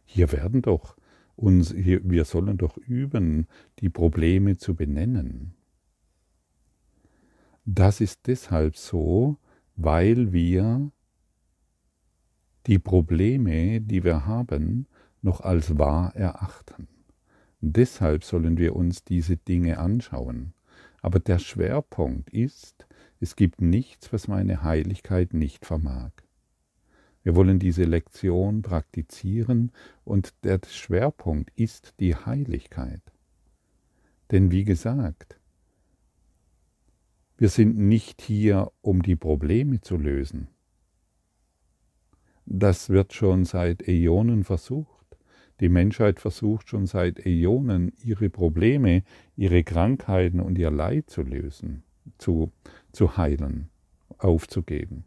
Hier 0.05 0.31
werden 0.31 0.61
doch 0.61 0.95
uns, 1.35 1.73
hier, 1.73 2.01
wir 2.03 2.25
sollen 2.25 2.57
doch 2.57 2.77
üben, 2.77 3.47
die 3.79 3.89
Probleme 3.89 4.57
zu 4.57 4.75
benennen. 4.75 5.55
Das 7.65 8.01
ist 8.01 8.27
deshalb 8.27 8.75
so, 8.75 9.37
weil 9.75 10.33
wir 10.33 10.91
die 12.65 12.79
Probleme, 12.79 13.81
die 13.81 14.03
wir 14.03 14.25
haben, 14.25 14.87
noch 15.21 15.41
als 15.41 15.77
wahr 15.77 16.15
erachten. 16.15 16.87
deshalb 17.61 18.23
sollen 18.23 18.57
wir 18.57 18.75
uns 18.75 19.03
diese 19.03 19.35
Dinge 19.35 19.79
anschauen. 19.79 20.53
Aber 21.01 21.19
der 21.19 21.39
Schwerpunkt 21.39 22.29
ist, 22.29 22.87
es 23.19 23.35
gibt 23.35 23.61
nichts, 23.61 24.13
was 24.13 24.27
meine 24.29 24.63
Heiligkeit 24.63 25.33
nicht 25.33 25.65
vermag. 25.65 26.11
Wir 27.23 27.35
wollen 27.35 27.59
diese 27.59 27.83
Lektion 27.83 28.61
praktizieren 28.61 29.71
und 30.05 30.33
der 30.43 30.61
Schwerpunkt 30.69 31.51
ist 31.55 31.95
die 31.99 32.15
Heiligkeit. 32.15 33.01
Denn 34.31 34.51
wie 34.51 34.63
gesagt, 34.63 35.37
wir 37.39 37.47
sind 37.47 37.77
nicht 37.77 38.21
hier, 38.21 38.69
um 38.81 39.01
die 39.01 39.15
Probleme 39.15 39.79
zu 39.79 39.95
lösen. 39.95 40.49
Das 42.45 42.89
wird 42.89 43.13
schon 43.13 43.45
seit 43.45 43.87
Äonen 43.87 44.43
versucht. 44.43 45.17
Die 45.61 45.69
Menschheit 45.69 46.19
versucht 46.19 46.67
schon 46.67 46.85
seit 46.85 47.25
Äonen, 47.25 47.93
ihre 48.03 48.29
Probleme, 48.29 49.03
ihre 49.37 49.63
Krankheiten 49.63 50.41
und 50.41 50.57
ihr 50.57 50.69
Leid 50.69 51.09
zu 51.09 51.21
lösen, 51.21 51.83
zu, 52.17 52.51
zu 52.91 53.15
heilen, 53.15 53.69
aufzugeben. 54.17 55.05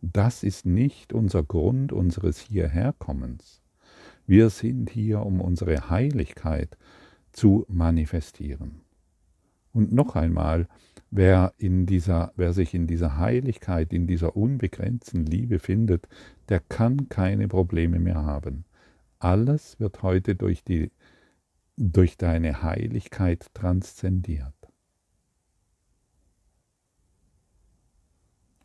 Das 0.00 0.42
ist 0.42 0.66
nicht 0.66 1.12
unser 1.12 1.44
Grund 1.44 1.92
unseres 1.92 2.40
Hierherkommens. 2.40 3.62
Wir 4.26 4.50
sind 4.50 4.90
hier, 4.90 5.24
um 5.24 5.40
unsere 5.40 5.90
Heiligkeit 5.90 6.76
zu 7.30 7.64
manifestieren. 7.68 8.81
Und 9.72 9.92
noch 9.92 10.16
einmal, 10.16 10.68
wer, 11.10 11.54
in 11.58 11.86
dieser, 11.86 12.32
wer 12.36 12.52
sich 12.52 12.74
in 12.74 12.86
dieser 12.86 13.18
Heiligkeit, 13.18 13.92
in 13.92 14.06
dieser 14.06 14.36
unbegrenzten 14.36 15.24
Liebe 15.24 15.58
findet, 15.58 16.08
der 16.48 16.60
kann 16.60 17.08
keine 17.08 17.48
Probleme 17.48 17.98
mehr 17.98 18.22
haben. 18.22 18.64
Alles 19.18 19.80
wird 19.80 20.02
heute 20.02 20.34
durch, 20.34 20.64
die, 20.64 20.90
durch 21.76 22.16
deine 22.16 22.62
Heiligkeit 22.62 23.46
transzendiert. 23.54 24.52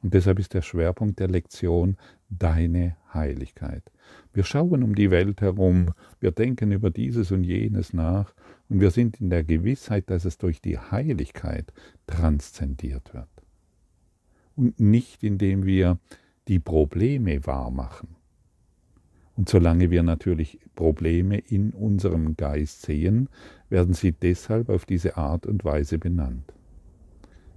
Und 0.01 0.13
deshalb 0.13 0.39
ist 0.39 0.53
der 0.53 0.61
Schwerpunkt 0.61 1.19
der 1.19 1.27
Lektion 1.27 1.97
deine 2.29 2.95
Heiligkeit. 3.13 3.83
Wir 4.33 4.43
schauen 4.43 4.83
um 4.83 4.95
die 4.95 5.11
Welt 5.11 5.41
herum, 5.41 5.93
wir 6.19 6.31
denken 6.31 6.71
über 6.71 6.89
dieses 6.89 7.31
und 7.31 7.43
jenes 7.43 7.93
nach 7.93 8.33
und 8.69 8.79
wir 8.79 8.91
sind 8.91 9.19
in 9.21 9.29
der 9.29 9.43
Gewissheit, 9.43 10.09
dass 10.09 10.25
es 10.25 10.37
durch 10.37 10.61
die 10.61 10.77
Heiligkeit 10.77 11.73
transzendiert 12.05 13.13
wird. 13.13 13.29
Und 14.55 14.79
nicht 14.79 15.23
indem 15.23 15.65
wir 15.65 15.99
die 16.47 16.59
Probleme 16.59 17.45
wahrmachen. 17.45 18.15
Und 19.35 19.49
solange 19.49 19.91
wir 19.91 20.01
natürlich 20.01 20.59
Probleme 20.73 21.37
in 21.37 21.71
unserem 21.71 22.35
Geist 22.37 22.81
sehen, 22.81 23.29
werden 23.69 23.93
sie 23.93 24.11
deshalb 24.11 24.69
auf 24.69 24.85
diese 24.85 25.15
Art 25.15 25.45
und 25.45 25.63
Weise 25.63 25.99
benannt. 25.99 26.53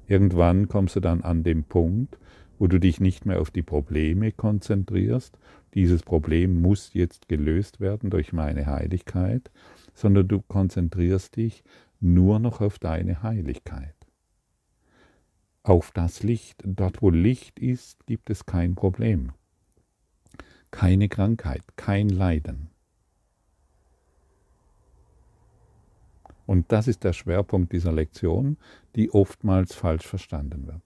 Irgendwann 0.06 0.68
kommst 0.68 0.96
du 0.96 1.00
dann 1.00 1.22
an 1.22 1.42
den 1.42 1.64
Punkt, 1.64 2.18
wo 2.60 2.66
du 2.66 2.78
dich 2.78 3.00
nicht 3.00 3.24
mehr 3.24 3.40
auf 3.40 3.50
die 3.50 3.62
Probleme 3.62 4.32
konzentrierst, 4.32 5.38
dieses 5.72 6.02
Problem 6.02 6.60
muss 6.60 6.92
jetzt 6.92 7.26
gelöst 7.26 7.80
werden 7.80 8.10
durch 8.10 8.34
meine 8.34 8.66
Heiligkeit, 8.66 9.50
sondern 9.94 10.28
du 10.28 10.42
konzentrierst 10.42 11.36
dich 11.36 11.64
nur 12.00 12.38
noch 12.38 12.60
auf 12.60 12.78
deine 12.78 13.22
Heiligkeit. 13.22 13.94
Auf 15.62 15.90
das 15.90 16.22
Licht. 16.22 16.62
Dort, 16.66 17.00
wo 17.00 17.08
Licht 17.08 17.58
ist, 17.58 18.06
gibt 18.06 18.28
es 18.28 18.44
kein 18.44 18.74
Problem. 18.74 19.32
Keine 20.70 21.08
Krankheit, 21.08 21.62
kein 21.76 22.10
Leiden. 22.10 22.68
Und 26.44 26.70
das 26.72 26.88
ist 26.88 27.04
der 27.04 27.14
Schwerpunkt 27.14 27.72
dieser 27.72 27.92
Lektion, 27.92 28.58
die 28.96 29.10
oftmals 29.12 29.74
falsch 29.74 30.06
verstanden 30.06 30.66
wird. 30.66 30.82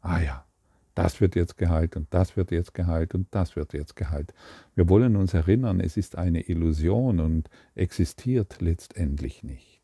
Ah 0.00 0.20
ja, 0.20 0.46
das 0.94 1.20
wird 1.20 1.34
jetzt 1.34 1.56
geheilt 1.56 1.96
und 1.96 2.08
das 2.10 2.36
wird 2.36 2.50
jetzt 2.50 2.74
geheilt 2.74 3.14
und 3.14 3.28
das 3.30 3.56
wird 3.56 3.72
jetzt 3.72 3.96
geheilt. 3.96 4.32
Wir 4.74 4.88
wollen 4.88 5.16
uns 5.16 5.34
erinnern, 5.34 5.80
es 5.80 5.96
ist 5.96 6.16
eine 6.16 6.48
Illusion 6.48 7.20
und 7.20 7.48
existiert 7.74 8.60
letztendlich 8.60 9.42
nicht. 9.42 9.80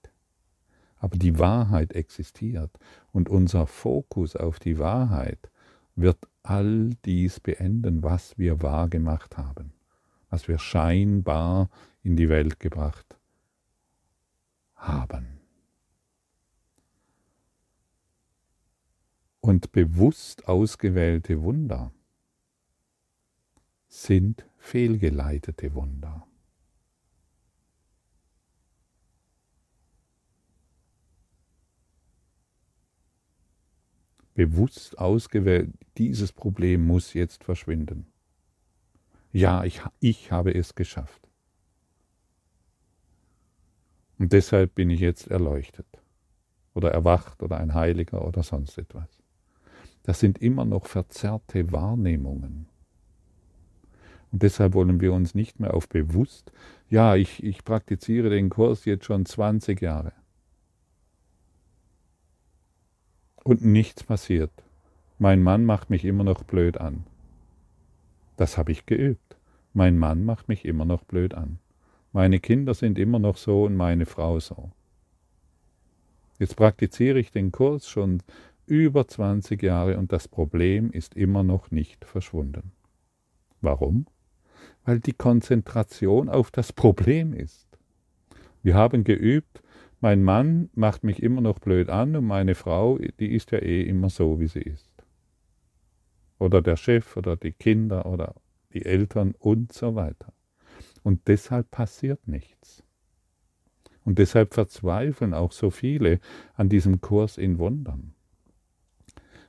Aber 0.99 1.16
die 1.16 1.38
Wahrheit 1.38 1.92
existiert 1.92 2.71
und 3.12 3.29
unser 3.29 3.66
Fokus 3.66 4.35
auf 4.35 4.59
die 4.59 4.79
Wahrheit 4.79 5.51
wird 5.95 6.19
all 6.42 6.90
dies 7.05 7.40
beenden, 7.40 8.03
was 8.03 8.38
wir 8.38 8.62
wahr 8.62 8.88
gemacht 8.88 9.37
haben, 9.37 9.73
was 10.31 10.49
wir 10.49 10.59
scheinbar 10.59 11.69
in 12.03 12.16
die 12.16 12.29
Welt 12.29 12.61
gebracht 12.61 13.16
haben. 14.75 15.36
Und 19.47 19.71
bewusst 19.71 20.49
ausgewählte 20.49 21.41
Wunder 21.41 21.93
sind 23.87 24.45
fehlgeleitete 24.57 25.73
Wunder. 25.73 26.27
Bewusst 34.35 34.99
ausgewählt, 34.99 35.73
dieses 35.97 36.33
Problem 36.33 36.85
muss 36.85 37.15
jetzt 37.15 37.45
verschwinden. 37.45 38.09
Ja, 39.31 39.63
ich, 39.63 39.81
ich 40.01 40.33
habe 40.33 40.53
es 40.53 40.75
geschafft. 40.75 41.31
Und 44.19 44.33
deshalb 44.33 44.75
bin 44.75 44.91
ich 44.91 44.99
jetzt 44.99 45.29
erleuchtet 45.29 45.87
oder 46.75 46.91
erwacht 46.91 47.45
oder 47.45 47.59
ein 47.59 47.75
Heiliger 47.75 48.27
oder 48.27 48.43
sonst 48.43 48.77
etwas 48.77 49.15
das 50.07 50.21
sind 50.21 50.38
immer 50.38 50.64
noch 50.64 50.87
verzerrte 50.87 51.73
Wahrnehmungen. 51.73 52.66
Und 54.31 54.42
deshalb 54.42 54.75
wollen 54.75 55.01
wir 55.01 55.12
uns 55.12 55.35
nicht 55.35 55.59
mehr 55.59 55.75
auf 55.75 55.88
bewusst, 55.88 56.53
ja, 56.88 57.16
ich, 57.16 57.42
ich 57.42 57.64
praktiziere 57.64 58.31
den 58.31 58.49
Kurs 58.49 58.85
jetzt 58.85 59.05
schon 59.05 59.27
20 59.27 59.83
Jahre. 59.83 60.12
Und 63.42 63.64
nichts 63.64 64.05
passiert. 64.05 64.53
Mein 65.19 65.42
Mann 65.42 65.64
macht 65.64 65.90
mich 65.90 66.05
immer 66.05 66.23
noch 66.23 66.45
blöd 66.45 66.79
an. 66.79 67.05
Das 68.37 68.57
habe 68.59 68.71
ich 68.71 68.87
geübt. 68.87 69.37
Mein 69.75 69.99
Mann 69.99 70.25
macht 70.25 70.47
mich 70.47 70.64
immer 70.64 70.85
noch 70.85 71.03
blöd 71.03 71.35
an. 71.35 71.59
Meine 72.12 72.38
Kinder 72.38 72.75
sind 72.75 72.97
immer 72.97 73.19
noch 73.19 73.37
so 73.37 73.64
und 73.64 73.75
meine 73.75 74.07
Frau 74.07 74.38
so. 74.38 74.71
Jetzt 76.38 76.55
praktiziere 76.55 77.19
ich 77.19 77.33
den 77.33 77.51
Kurs 77.51 77.88
schon 77.88 78.23
über 78.66 79.07
20 79.07 79.62
Jahre 79.62 79.96
und 79.98 80.12
das 80.12 80.29
Problem 80.29 80.90
ist 80.90 81.14
immer 81.14 81.42
noch 81.42 81.70
nicht 81.70 82.05
verschwunden. 82.05 82.72
Warum? 83.61 84.07
Weil 84.85 85.00
die 85.00 85.12
Konzentration 85.12 86.29
auf 86.29 86.50
das 86.50 86.72
Problem 86.72 87.33
ist. 87.33 87.66
Wir 88.62 88.74
haben 88.74 89.05
geübt, 89.05 89.62
mein 90.00 90.22
Mann 90.22 90.68
macht 90.74 91.05
mich 91.05 91.22
immer 91.22 91.40
noch 91.40 91.59
blöd 91.59 91.88
an 91.88 92.16
und 92.16 92.24
meine 92.24 92.55
Frau, 92.55 92.98
die 92.98 93.35
ist 93.35 93.52
ja 93.52 93.59
eh 93.59 93.83
immer 93.83 94.11
so, 94.11 94.40
wie 94.40 94.48
sie 94.48 94.61
ist. 94.61 94.92
Oder 96.38 96.61
der 96.61 96.76
Chef 96.76 97.16
oder 97.16 97.37
die 97.37 97.52
Kinder 97.52 98.07
oder 98.07 98.35
die 98.74 98.85
Eltern 98.85 99.35
und 99.38 99.72
so 99.72 99.94
weiter. 99.94 100.33
Und 101.02 101.29
deshalb 101.29 101.70
passiert 101.70 102.29
nichts. 102.29 102.83
Und 104.05 104.18
deshalb 104.18 104.55
verzweifeln 104.55 105.33
auch 105.33 105.52
so 105.52 105.70
viele 105.70 106.20
an 106.55 106.68
diesem 106.68 107.00
Kurs 107.00 107.38
in 107.38 107.59
Wundern 107.59 108.15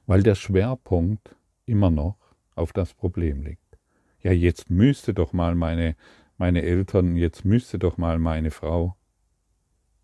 weil 0.07 0.23
der 0.23 0.35
Schwerpunkt 0.35 1.35
immer 1.65 1.91
noch 1.91 2.17
auf 2.55 2.73
das 2.73 2.93
Problem 2.93 3.43
liegt. 3.43 3.77
Ja, 4.21 4.31
jetzt 4.31 4.69
müsste 4.71 5.13
doch 5.13 5.33
mal 5.33 5.53
meine, 5.53 5.95
meine 6.37 6.63
Eltern, 6.63 7.15
jetzt 7.15 7.45
müsste 7.45 7.77
doch 7.77 7.97
mal 7.97 8.17
meine 8.17 8.49
Frau. 8.49 8.95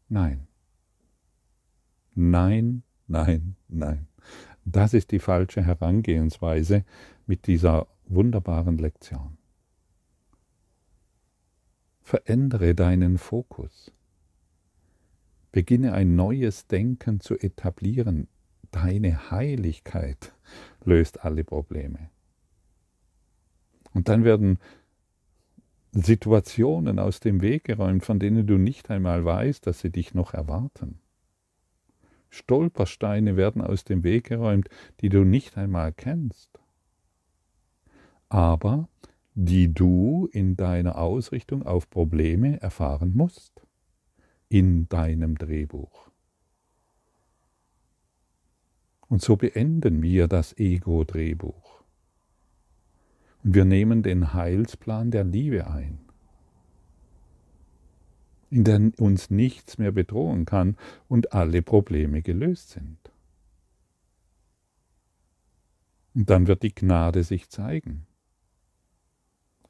Nein. 0.09 0.47
Nein, 2.13 2.83
nein, 3.07 3.55
nein. 3.67 4.07
Das 4.65 4.93
ist 4.93 5.11
die 5.11 5.19
falsche 5.19 5.63
Herangehensweise 5.63 6.85
mit 7.25 7.47
dieser 7.47 7.87
wunderbaren 8.05 8.77
Lektion. 8.77 9.37
Verändere 12.01 12.75
deinen 12.75 13.17
Fokus. 13.17 13.91
Beginne 15.51 15.93
ein 15.93 16.15
neues 16.15 16.67
Denken 16.67 17.19
zu 17.19 17.37
etablieren 17.37 18.27
deine 18.73 19.31
Heiligkeit 19.31 20.33
löst 20.83 21.23
alle 21.23 21.43
Probleme. 21.43 22.09
Und 23.93 24.09
dann 24.09 24.23
werden 24.23 24.59
Situationen 25.91 26.97
aus 26.97 27.19
dem 27.19 27.41
Weg 27.41 27.65
geräumt, 27.65 28.03
von 28.03 28.19
denen 28.19 28.47
du 28.47 28.57
nicht 28.57 28.89
einmal 28.89 29.23
weißt, 29.23 29.65
dass 29.67 29.79
sie 29.79 29.91
dich 29.91 30.13
noch 30.15 30.33
erwarten. 30.33 30.99
Stolpersteine 32.31 33.37
werden 33.37 33.61
aus 33.61 33.83
dem 33.83 34.03
Weg 34.03 34.25
geräumt, 34.25 34.67
die 35.01 35.09
du 35.09 35.23
nicht 35.23 35.55
einmal 35.55 35.93
kennst, 35.93 36.49
aber 38.27 38.89
die 39.35 39.71
du 39.71 40.27
in 40.31 40.55
deiner 40.55 40.97
Ausrichtung 40.97 41.61
auf 41.61 41.91
Probleme 41.91 42.59
erfahren 42.59 43.13
musst, 43.15 43.61
in 44.49 44.89
deinem 44.89 45.37
Drehbuch. 45.37 46.12
Und 49.13 49.21
so 49.21 49.35
beenden 49.35 50.01
wir 50.01 50.27
das 50.27 50.57
Ego-Drehbuch. 50.57 51.83
Und 53.43 53.53
wir 53.53 53.63
nehmen 53.63 54.01
den 54.01 54.33
Heilsplan 54.33 55.11
der 55.11 55.23
Liebe 55.23 55.67
ein 55.67 55.99
in 58.49 58.63
der 58.63 58.91
uns 58.97 59.29
nichts 59.29 59.77
mehr 59.77 59.91
bedrohen 59.91 60.45
kann 60.45 60.77
und 61.07 61.31
alle 61.31 61.61
Probleme 61.61 62.23
gelöst 62.23 62.71
sind. 62.71 62.97
Und 66.15 66.31
dann 66.31 66.47
wird 66.47 66.63
die 66.63 66.73
Gnade 66.73 67.23
sich 67.23 67.49
zeigen. 67.49 68.07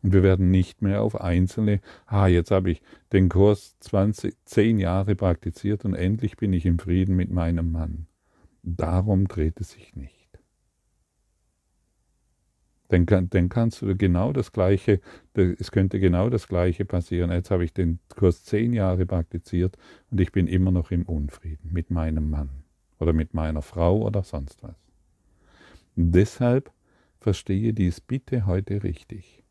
Und 0.02 0.14
wir 0.14 0.24
werden 0.24 0.52
nicht 0.52 0.82
mehr 0.82 1.02
auf 1.02 1.20
einzelne, 1.20 1.82
ah, 2.06 2.28
jetzt 2.28 2.52
habe 2.52 2.72
ich 2.72 2.82
den 3.12 3.28
Kurs 3.28 3.76
20, 3.82 4.38
10 4.46 4.80
Jahre 4.80 5.16
praktiziert 5.16 5.84
und 5.84 5.96
endlich 5.96 6.38
bin 6.38 6.54
ich 6.54 6.66
im 6.66 6.80
Frieden 6.80 7.18
mit 7.18 7.30
meinem 7.30 7.70
Mann. 7.70 8.08
Darum 8.64 9.28
dreht 9.28 9.60
es 9.60 9.72
sich 9.72 9.96
nicht 9.96 10.24
dann, 13.02 13.30
dann 13.30 13.50
kannst 13.50 13.82
du 13.82 13.96
genau 13.96 14.34
das 14.34 14.52
Gleiche, 14.52 15.00
es 15.34 15.72
könnte 15.72 16.00
genau 16.00 16.30
das 16.30 16.48
Gleiche 16.48 16.86
passieren. 16.86 17.32
Jetzt 17.32 17.52
habe 17.52 17.64
ich 17.64 17.74
den 17.74 18.00
Kurs 18.16 18.44
zehn 18.44 18.74
Jahre 18.74 19.06
praktiziert 19.06 19.78
und 20.12 20.22
ich 20.22 20.32
bin 20.32 20.48
immer 20.48 20.72
noch 20.72 20.92
im 20.92 21.04
Unfrieden 21.04 21.72
mit 21.72 21.90
meinem 21.90 22.30
Mann 22.30 22.64
oder 23.00 23.14
mit 23.14 23.34
meiner 23.34 23.62
Frau 23.62 24.02
oder 24.02 24.24
sonst 24.24 24.62
was. 24.64 24.76
Deshalb 25.96 26.72
verstehe 27.20 27.74
dies 27.74 28.02
bitte 28.02 28.46
heute 28.46 28.84
richtig. 28.84 29.44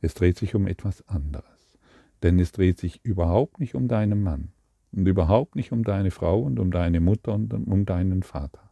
Es 0.00 0.14
dreht 0.14 0.38
sich 0.38 0.54
um 0.54 0.66
etwas 0.66 1.06
anderes. 1.08 1.78
Denn 2.22 2.38
es 2.38 2.52
dreht 2.52 2.78
sich 2.78 3.04
überhaupt 3.04 3.60
nicht 3.60 3.74
um 3.74 3.88
deinen 3.88 4.22
Mann 4.22 4.52
und 4.92 5.06
überhaupt 5.06 5.56
nicht 5.56 5.72
um 5.72 5.84
deine 5.84 6.10
Frau 6.10 6.42
und 6.42 6.58
um 6.58 6.70
deine 6.70 7.00
Mutter 7.00 7.34
und 7.34 7.52
um 7.52 7.84
deinen 7.84 8.22
Vater. 8.22 8.70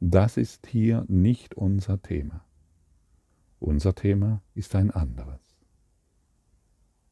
Das 0.00 0.36
ist 0.36 0.66
hier 0.66 1.04
nicht 1.08 1.54
unser 1.54 2.00
Thema. 2.02 2.44
Unser 3.58 3.94
Thema 3.94 4.42
ist 4.54 4.74
ein 4.74 4.90
anderes. 4.90 5.40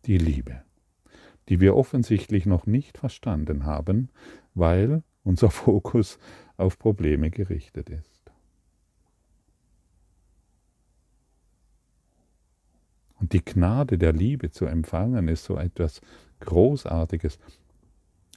Die 0.05 0.19
Liebe, 0.19 0.63
die 1.49 1.61
wir 1.61 1.75
offensichtlich 1.75 2.47
noch 2.47 2.67
nicht 2.67 2.99
verstanden 2.99 3.65
haben, 3.65 4.11
weil 4.55 5.03
unser 5.25 5.51
Fokus 5.51 6.19
auf 6.57 6.79
Probleme 6.79 7.31
gerichtet 7.31 7.91
ist. 7.91 8.17
Und 13.19 13.33
die 13.33 13.45
Gnade 13.45 13.99
der 13.99 14.13
Liebe 14.13 14.51
zu 14.51 14.67
empfangen 14.67 15.29
ist 15.29 15.45
so 15.45 15.57
etwas 15.57 16.01
Großartiges. 16.41 17.39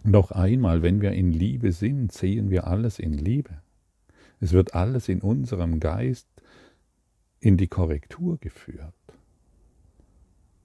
Noch 0.04 0.32
einmal, 0.32 0.82
wenn 0.82 1.02
wir 1.02 1.12
in 1.12 1.32
Liebe 1.32 1.72
sind, 1.72 2.12
sehen 2.12 2.50
wir 2.50 2.68
alles 2.68 3.00
in 3.00 3.14
Liebe. 3.14 3.62
Es 4.40 4.54
wird 4.54 4.74
alles 4.74 5.10
in 5.10 5.22
unserem 5.22 5.80
Geist 5.80 6.28
in 7.40 7.58
die 7.58 7.68
Korrektur 7.68 8.38
geführt. 8.38 8.94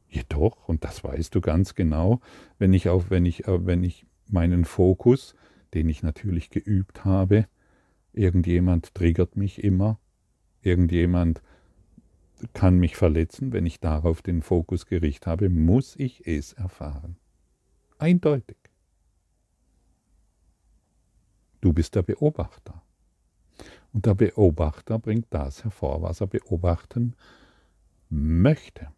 Jedoch, 0.09 0.69
und 0.69 0.85
das 0.85 1.03
weißt 1.03 1.35
du 1.35 1.41
ganz 1.41 1.75
genau, 1.75 2.21
wenn 2.59 2.73
ich, 2.73 2.89
auf, 2.89 3.11
wenn 3.11 3.27
ich, 3.27 3.49
äh, 3.49 3.67
wenn 3.67 3.83
ich 3.83 4.07
meinen 4.29 4.65
Fokus, 4.65 5.35
den 5.75 5.89
ich 5.89 6.05
natürlich 6.05 6.51
geübt 6.51 7.05
habe, 7.05 7.47
irgendjemand 8.13 8.95
triggert 8.95 9.37
mich 9.37 9.63
immer, 9.65 9.99
irgendjemand 10.63 11.43
kann 12.53 12.79
mich 12.79 12.97
verletzen, 12.97 13.53
wenn 13.53 13.67
ich 13.67 13.81
darauf 13.81 14.23
den 14.23 14.43
Fokus 14.43 14.87
gerichtet 14.87 15.27
habe, 15.27 15.49
muss 15.49 15.97
ich 15.97 16.27
es 16.27 16.53
erfahren. 16.53 17.17
Eindeutig. 17.99 18.57
Du 21.65 21.73
bist 21.73 21.95
der 21.95 22.03
Beobachter. 22.03 22.83
Und 23.95 24.05
der 24.05 24.15
Beobachter 24.15 24.99
bringt 24.99 25.29
das 25.31 25.65
hervor, 25.65 26.03
was 26.03 26.21
er 26.21 26.27
beobachten 26.27 27.17
möchte. 28.11 28.93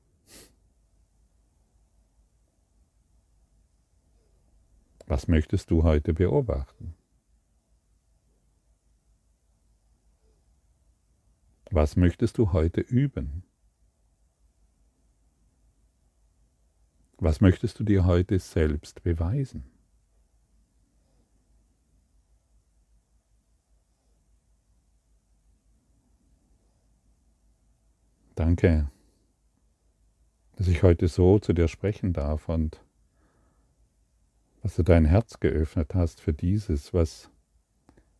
Was 5.07 5.29
möchtest 5.29 5.71
du 5.71 5.85
heute 5.85 6.13
beobachten? 6.13 6.97
Was 11.71 11.95
möchtest 11.95 12.37
du 12.37 12.53
heute 12.53 12.81
üben? 12.81 13.45
Was 17.19 17.41
möchtest 17.41 17.79
du 17.79 17.85
dir 17.85 18.07
heute 18.07 18.41
selbst 18.41 19.05
beweisen? 19.05 19.76
Danke, 28.37 28.91
dass 30.57 30.69
ich 30.69 30.83
heute 30.83 31.09
so 31.09 31.39
zu 31.39 31.55
dir 31.55 31.69
sprechen 31.69 32.13
darf 32.13 32.51
und 32.51 32.85
dass 34.63 34.77
du 34.77 34.83
dein 34.83 35.07
Herz 35.07 35.41
geöffnet 35.41 35.95
hast 35.95 36.21
für 36.21 36.35
dieses, 36.35 36.93
was 36.93 37.31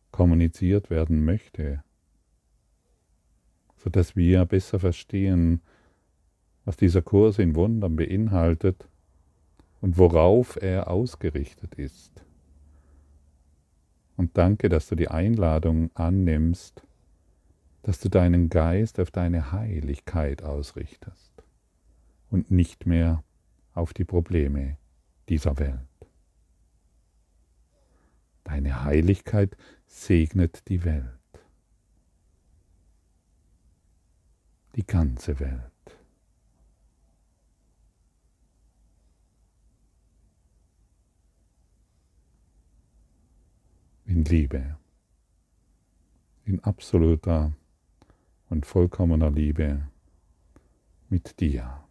kommuniziert 0.09 0.89
werden 0.89 1.23
möchte, 1.23 1.83
sodass 3.75 4.15
wir 4.15 4.43
besser 4.45 4.79
verstehen, 4.79 5.61
was 6.65 6.77
dieser 6.77 7.03
Kurs 7.03 7.37
in 7.37 7.53
Wundern 7.53 7.95
beinhaltet 7.95 8.89
und 9.81 9.99
worauf 9.99 10.59
er 10.59 10.89
ausgerichtet 10.89 11.75
ist. 11.75 12.25
Und 14.15 14.35
danke, 14.35 14.67
dass 14.67 14.89
du 14.89 14.95
die 14.95 15.09
Einladung 15.09 15.91
annimmst, 15.93 16.86
dass 17.83 17.99
du 17.99 18.09
deinen 18.09 18.49
Geist 18.49 18.99
auf 18.99 19.11
deine 19.11 19.51
Heiligkeit 19.51 20.43
ausrichtest 20.43 21.31
und 22.29 22.51
nicht 22.51 22.85
mehr 22.85 23.23
auf 23.73 23.93
die 23.93 24.05
Probleme 24.05 24.77
dieser 25.29 25.57
Welt. 25.59 25.79
Deine 28.43 28.83
Heiligkeit 28.83 29.55
segnet 29.85 30.67
die 30.69 30.83
Welt, 30.83 31.03
die 34.75 34.85
ganze 34.85 35.39
Welt. 35.39 35.71
In 44.05 44.23
Liebe, 44.23 44.77
in 46.45 46.63
absoluter 46.63 47.53
und 48.49 48.65
vollkommener 48.65 49.31
Liebe 49.31 49.87
mit 51.09 51.39
dir. 51.39 51.83